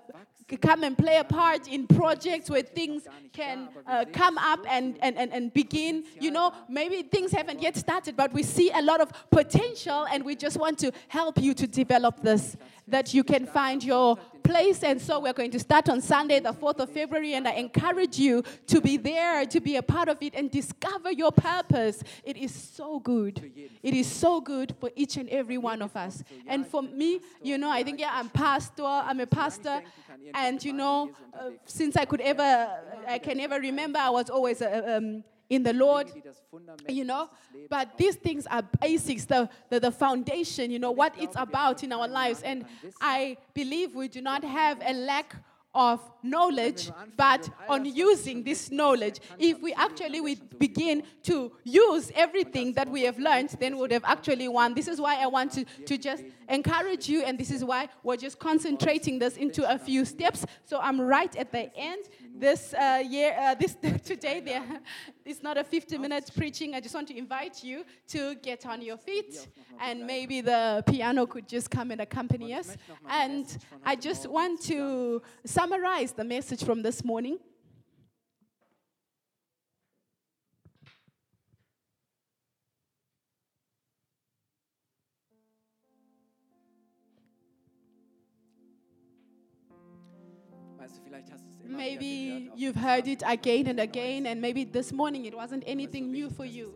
[0.56, 5.16] come and play a part in projects where things can uh, come up and, and,
[5.16, 6.04] and, and begin.
[6.18, 10.24] You know, maybe things haven't yet started, but we see a lot of potential and
[10.24, 12.56] we just want to help you to develop this,
[12.88, 14.82] that you can find your place.
[14.82, 18.18] And so we're going to start on Sunday, the 4th of February, and I encourage
[18.18, 22.02] you to be there, to be a part of it, and discover your purpose.
[22.24, 23.52] It is so good.
[23.82, 26.22] It is so good for each and every one of us.
[26.46, 29.82] And for me, you know, I think, yeah, I'm pastor, I'm a pastor,
[30.34, 32.68] and you know, uh, since I could ever,
[33.06, 36.10] I can ever remember, I was always a, um, in the Lord,
[36.88, 37.28] you know.
[37.68, 41.92] But these things are basics, the, the, the, foundation, you know, what it's about in
[41.92, 42.42] our lives.
[42.42, 42.64] And
[43.00, 45.34] I believe we do not have a lack
[45.74, 49.20] of knowledge, but on using this knowledge.
[49.38, 53.92] If we actually we begin to use everything that we have learned, then we would
[53.92, 54.74] have actually won.
[54.74, 58.16] This is why I want to, to just encourage you, and this is why we're
[58.16, 60.44] just concentrating this into a few steps.
[60.64, 62.06] So I'm right at the end.
[62.40, 64.64] This uh, year, uh, this today, there,
[65.26, 66.74] it's not a 50 minute preaching.
[66.74, 69.46] I just want to invite you to get on your feet,
[69.78, 72.78] and maybe the piano could just come and accompany us.
[73.10, 73.46] And
[73.84, 77.40] I just want to summarize the message from this morning.
[91.80, 96.28] Maybe you've heard it again and again, and maybe this morning it wasn't anything new
[96.28, 96.74] for you.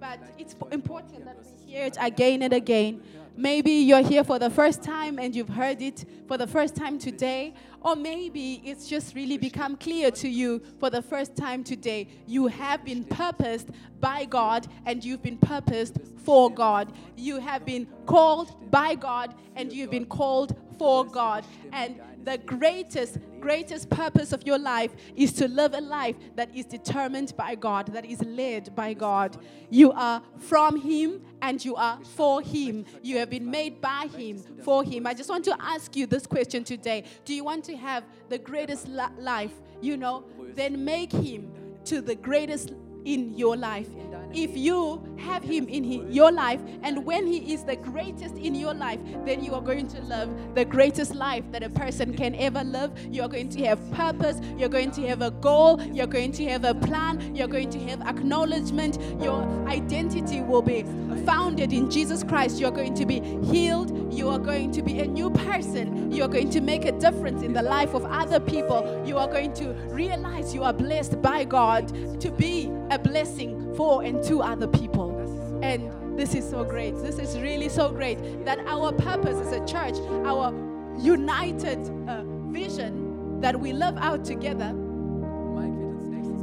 [0.00, 3.02] But it's important that we hear it again and again.
[3.36, 6.98] Maybe you're here for the first time and you've heard it for the first time
[6.98, 12.08] today, or maybe it's just really become clear to you for the first time today.
[12.26, 13.68] You have been purposed
[14.00, 16.92] by God and you've been purposed for God.
[17.16, 21.44] You have been called by God and you've been called for God.
[21.72, 26.64] And the greatest, greatest purpose of your life is to live a life that is
[26.64, 29.36] determined by God, that is led by God.
[29.70, 32.84] You are from Him and you are for Him.
[33.02, 35.06] You have been made by Him, for Him.
[35.06, 38.38] I just want to ask you this question today Do you want to have the
[38.38, 39.52] greatest life?
[39.80, 41.52] You know, then make Him
[41.84, 42.72] to the greatest
[43.04, 43.88] in your life
[44.34, 48.54] if you have Him in he, your life, and when He is the greatest in
[48.54, 52.34] your life, then you are going to live the greatest life that a person can
[52.36, 52.92] ever live.
[53.10, 56.44] You are going to have purpose, you're going to have a goal, you're going to
[56.46, 58.98] have a plan, you're going to have acknowledgement.
[59.22, 60.82] Your identity will be
[61.24, 62.58] founded in Jesus Christ.
[62.58, 66.28] You're going to be healed, you are going to be a new person, you are
[66.28, 69.02] going to make a difference in the life of other people.
[69.06, 71.88] You are going to realize you are blessed by God
[72.20, 75.18] to be a blessing for and to other people.
[75.62, 76.94] And this is so great.
[76.96, 79.94] This is really so great that our purpose as a church,
[80.26, 80.52] our
[80.98, 84.74] united uh, vision that we live out together.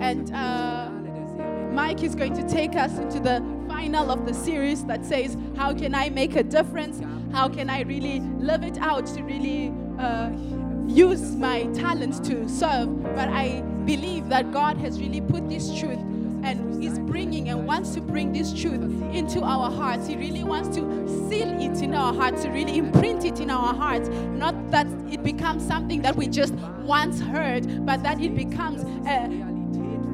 [0.01, 0.89] And uh,
[1.71, 5.73] Mike is going to take us into the final of the series that says, How
[5.73, 7.01] can I make a difference?
[7.31, 10.31] How can I really live it out to really uh,
[10.87, 13.03] use my talents to serve?
[13.13, 15.99] But I believe that God has really put this truth
[16.43, 18.81] and is bringing and wants to bring this truth
[19.13, 20.07] into our hearts.
[20.07, 20.81] He really wants to
[21.29, 24.09] seal it in our hearts, to really imprint it in our hearts.
[24.09, 29.27] Not that it becomes something that we just once heard, but that it becomes a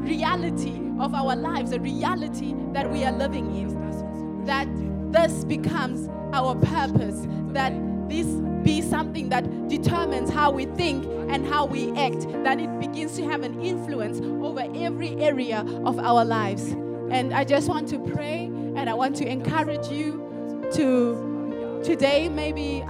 [0.01, 4.45] reality of our lives, a reality that we are living in.
[4.45, 4.67] That
[5.11, 7.73] this becomes our purpose, that
[8.09, 8.25] this
[8.63, 13.23] be something that determines how we think and how we act, that it begins to
[13.23, 16.71] have an influence over every area of our lives.
[17.11, 18.45] And I just want to pray
[18.75, 22.83] and I want to encourage you to today, maybe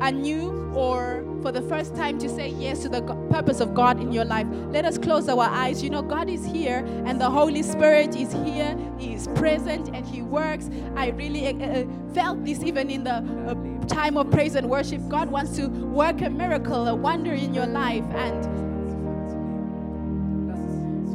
[0.00, 4.12] anew or for the first time to say yes to the purpose of God in
[4.12, 5.82] your life, let us close our eyes.
[5.82, 8.76] You know, God is here and the Holy Spirit is here.
[8.98, 10.70] He is present and He works.
[10.96, 11.84] I really uh, uh,
[12.14, 13.54] felt this even in the uh,
[13.84, 15.00] time of praise and worship.
[15.08, 18.04] God wants to work a miracle, a wonder in your life.
[18.14, 18.44] And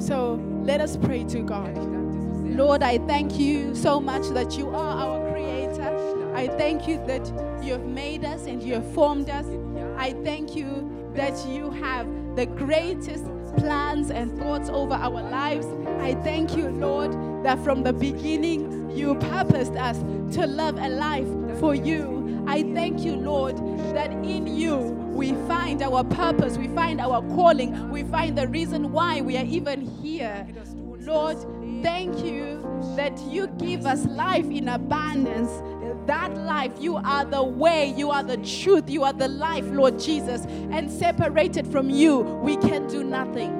[0.01, 1.77] so let us pray to God.
[2.45, 6.33] Lord, I thank you so much that you are our creator.
[6.35, 7.25] I thank you that
[7.63, 9.45] you have made us and you have formed us.
[9.97, 13.25] I thank you that you have the greatest
[13.57, 15.65] plans and thoughts over our lives.
[15.99, 17.11] I thank you, Lord,
[17.43, 19.97] that from the beginning you purposed us
[20.35, 21.27] to live a life
[21.59, 22.18] for you.
[22.49, 23.57] I thank you, Lord,
[23.93, 24.77] that in you
[25.13, 29.45] we find our purpose, we find our calling, we find the reason why we are
[29.45, 30.47] even here.
[30.99, 31.37] Lord,
[31.83, 32.61] thank you
[32.95, 35.51] that you give us life in abundance
[36.09, 36.71] that life.
[36.79, 40.45] You are the way, you are the truth, you are the life, Lord Jesus.
[40.71, 43.51] And separated from you, we can do nothing.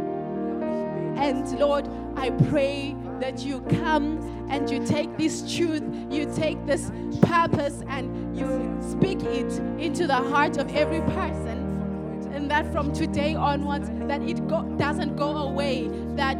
[1.16, 6.92] And Lord, I pray that you come and you take this truth, you take this
[7.22, 12.30] purpose, and you speak it into the heart of every person.
[12.34, 16.40] And that from today onwards, that it go, doesn't go away, that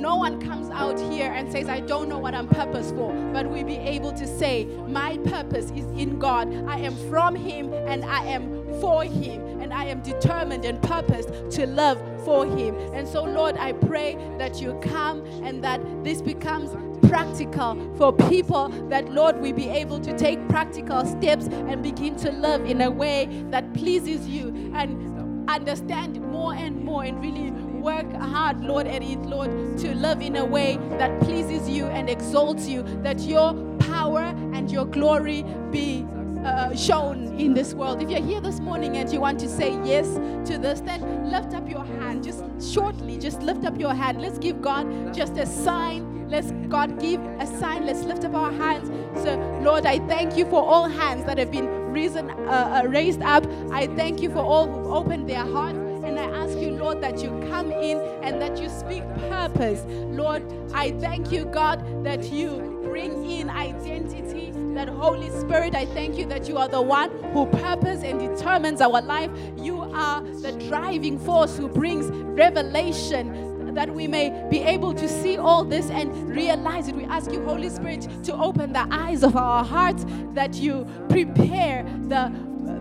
[0.00, 3.48] no one comes out here and says, I don't know what I'm purpose for, but
[3.48, 6.52] we be able to say, My purpose is in God.
[6.66, 11.28] I am from Him and I am for Him, and I am determined and purposed
[11.52, 12.74] to love for Him.
[12.94, 16.70] And so, Lord, I pray that you come and that this becomes
[17.08, 22.30] practical for people that Lord we be able to take practical steps and begin to
[22.30, 27.50] love in a way that pleases you and understand more and more and really
[27.80, 32.08] work hard, Lord, at it, Lord, to love in a way that pleases you and
[32.08, 34.22] exalts you, that your power
[34.54, 36.06] and your glory be
[36.44, 38.02] uh, shown in this world.
[38.02, 40.14] If you're here this morning and you want to say yes
[40.48, 42.24] to this, then lift up your hand.
[42.24, 44.20] Just shortly, just lift up your hand.
[44.20, 46.28] Let's give God just a sign.
[46.30, 47.86] Let's God give a sign.
[47.86, 48.88] Let's lift up our hands.
[49.22, 53.22] So, Lord, I thank you for all hands that have been risen, uh, uh raised
[53.22, 53.46] up.
[53.72, 55.78] I thank you for all who've opened their hearts.
[56.04, 59.84] And I ask you, Lord, that you come in and that you speak purpose.
[59.86, 64.49] Lord, I thank you, God, that you bring in identity.
[64.74, 68.80] That Holy Spirit, I thank you that you are the one who purpose and determines
[68.80, 69.30] our life.
[69.56, 75.36] You are the driving force who brings revelation that we may be able to see
[75.36, 76.94] all this and realize it.
[76.94, 80.04] We ask you, Holy Spirit, to open the eyes of our hearts,
[80.34, 82.32] that you prepare the,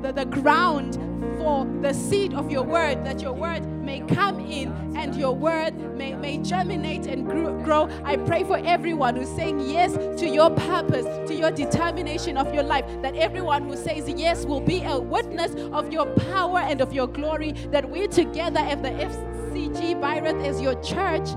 [0.02, 0.96] the, the ground
[1.38, 5.76] for the seed of your word, that your word may come in and your word
[5.98, 7.90] may, may germinate and grow.
[8.06, 12.62] I pray for everyone who's saying yes to your purpose, to your determination of your
[12.62, 16.94] life, that everyone who says yes will be a witness of your power and of
[16.94, 21.28] your glory, that we together at the FCG Bayreuth as your church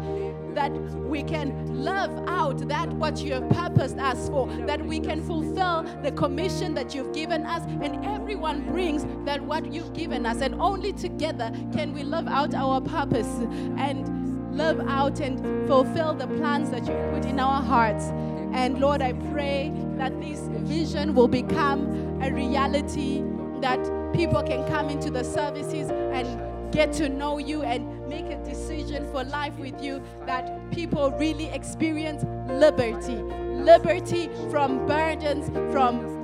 [0.54, 5.22] that we can live out that what you have purposed us for, that we can
[5.22, 10.40] fulfill the commission that you've given us, and everyone brings that what you've given us,
[10.40, 13.28] and only together can we live out our purpose
[13.76, 18.06] and live out and fulfill the plans that you've put in our hearts.
[18.52, 23.24] And Lord, I pray that this vision will become a reality,
[23.60, 23.80] that
[24.12, 29.10] people can come into the services and get to know you and make a decision
[29.12, 33.16] for life with you, that people really experience liberty.
[33.16, 36.20] Liberty from burdens, from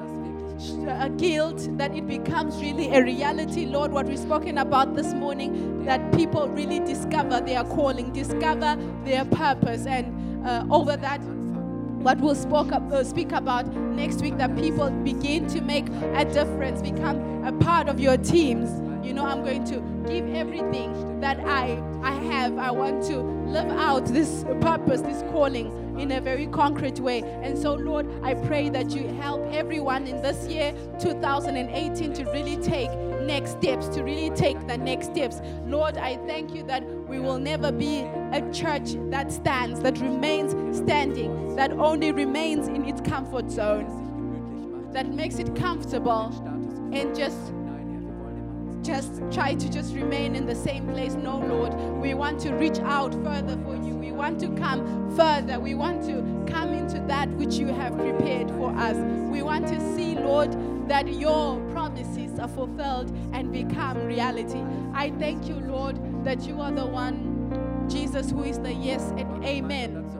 [0.88, 3.66] a guilt, that it becomes really a reality.
[3.66, 9.24] Lord, what we've spoken about this morning, that people really discover their calling, discover their
[9.26, 11.20] purpose, and uh, over that,
[12.02, 16.80] what we'll spoke uh, speak about next week, that people begin to make a difference,
[16.82, 18.87] become a part of your teams.
[19.08, 22.58] You know, I'm going to give everything that I I have.
[22.58, 27.22] I want to live out this purpose, this calling in a very concrete way.
[27.22, 32.58] And so, Lord, I pray that you help everyone in this year, 2018, to really
[32.58, 32.90] take
[33.22, 35.40] next steps, to really take the next steps.
[35.64, 40.76] Lord, I thank you that we will never be a church that stands, that remains
[40.76, 46.26] standing, that only remains in its comfort zone, that makes it comfortable
[46.92, 47.54] and just
[48.88, 51.12] just try to just remain in the same place.
[51.12, 53.94] No, Lord, we want to reach out further for you.
[53.94, 55.60] We want to come further.
[55.60, 58.96] We want to come into that which you have prepared for us.
[59.30, 60.56] We want to see, Lord,
[60.88, 64.64] that your promises are fulfilled and become reality.
[64.94, 69.44] I thank you, Lord, that you are the one, Jesus, who is the yes and
[69.44, 70.17] amen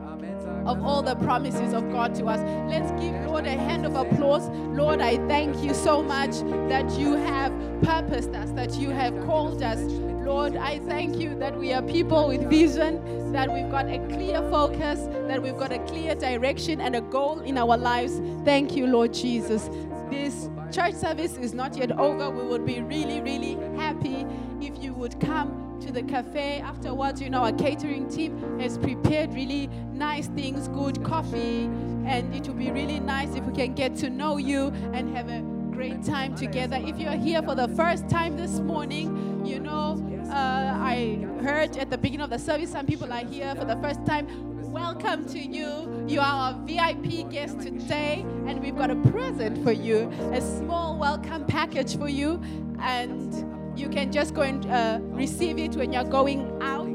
[0.69, 2.39] of all the promises of God to us.
[2.69, 4.47] Let's give Lord a hand of applause.
[4.77, 7.51] Lord, I thank you so much that you have
[7.81, 9.79] purposed us, that you have called us.
[9.81, 14.41] Lord, I thank you that we are people with vision, that we've got a clear
[14.51, 18.21] focus, that we've got a clear direction and a goal in our lives.
[18.45, 19.71] Thank you, Lord Jesus.
[20.11, 22.29] This church service is not yet over.
[22.29, 24.23] We would be really, really happy
[24.61, 27.19] if you would come to the cafe afterwards.
[27.19, 31.63] You know, our catering team has prepared really nice things, good coffee,
[32.05, 35.29] and it will be really nice if we can get to know you and have
[35.29, 36.77] a great time together.
[36.79, 39.97] If you're here for the first time this morning, you know,
[40.29, 43.77] uh, I heard at the beginning of the service some people are here for the
[43.77, 44.27] first time.
[44.71, 46.05] Welcome to you.
[46.07, 50.99] You are our VIP guest today, and we've got a present for you a small
[50.99, 52.39] welcome package for you.
[52.79, 56.85] And you can just go and uh, receive it when you're going out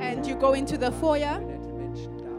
[0.00, 1.40] and you go into the foyer.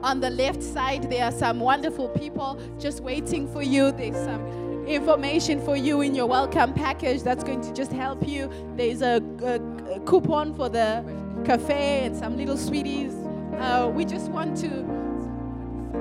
[0.03, 3.91] On the left side, there are some wonderful people just waiting for you.
[3.91, 8.51] There's some information for you in your welcome package that's going to just help you.
[8.75, 11.03] There's a, a, a coupon for the
[11.45, 13.13] cafe and some little sweeties.
[13.59, 15.01] Uh, we just want to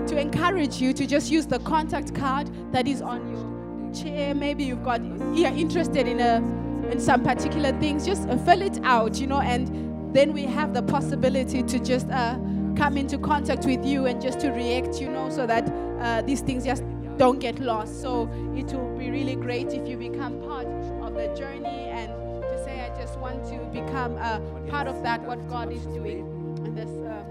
[0.06, 4.34] to encourage you to just use the contact card that is on your chair.
[4.34, 6.59] Maybe you've got you're interested in a
[6.90, 10.74] in some particular things, just uh, fill it out, you know, and then we have
[10.74, 12.34] the possibility to just uh,
[12.76, 15.68] come into contact with you and just to react, you know, so that
[16.00, 16.82] uh, these things just
[17.16, 18.00] don't get lost.
[18.00, 22.10] So it will be really great if you become part of the journey and
[22.42, 26.26] to say, I just want to become a part of that, what God is doing
[26.64, 27.24] in this uh,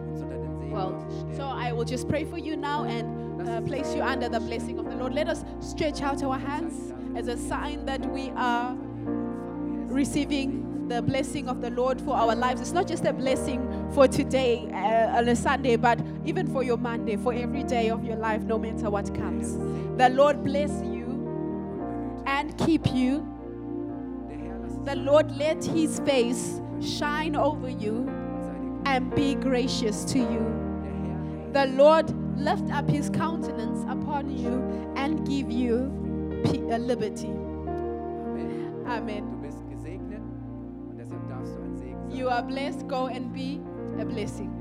[0.70, 1.03] world.
[1.36, 4.80] So I will just pray for you now and uh, place you under the blessing
[4.80, 5.14] of the Lord.
[5.14, 8.78] Let us stretch out our hands as a sign that we are
[9.90, 12.62] receiving the blessing of the Lord for our lives.
[12.62, 16.78] It's not just a blessing for today uh, on a Sunday, but even for your
[16.78, 19.58] Monday, for every day of your life, no matter what comes.
[19.98, 23.26] The Lord bless you and keep you.
[24.86, 28.10] The Lord let his face shine over you
[28.86, 31.50] and be gracious to you.
[31.54, 36.00] The Lord lift up his countenance upon you and give you
[36.80, 37.28] liberty.
[38.88, 39.39] Amen.
[42.12, 42.88] You are blessed.
[42.88, 43.62] Go and be
[43.99, 44.59] a blessing.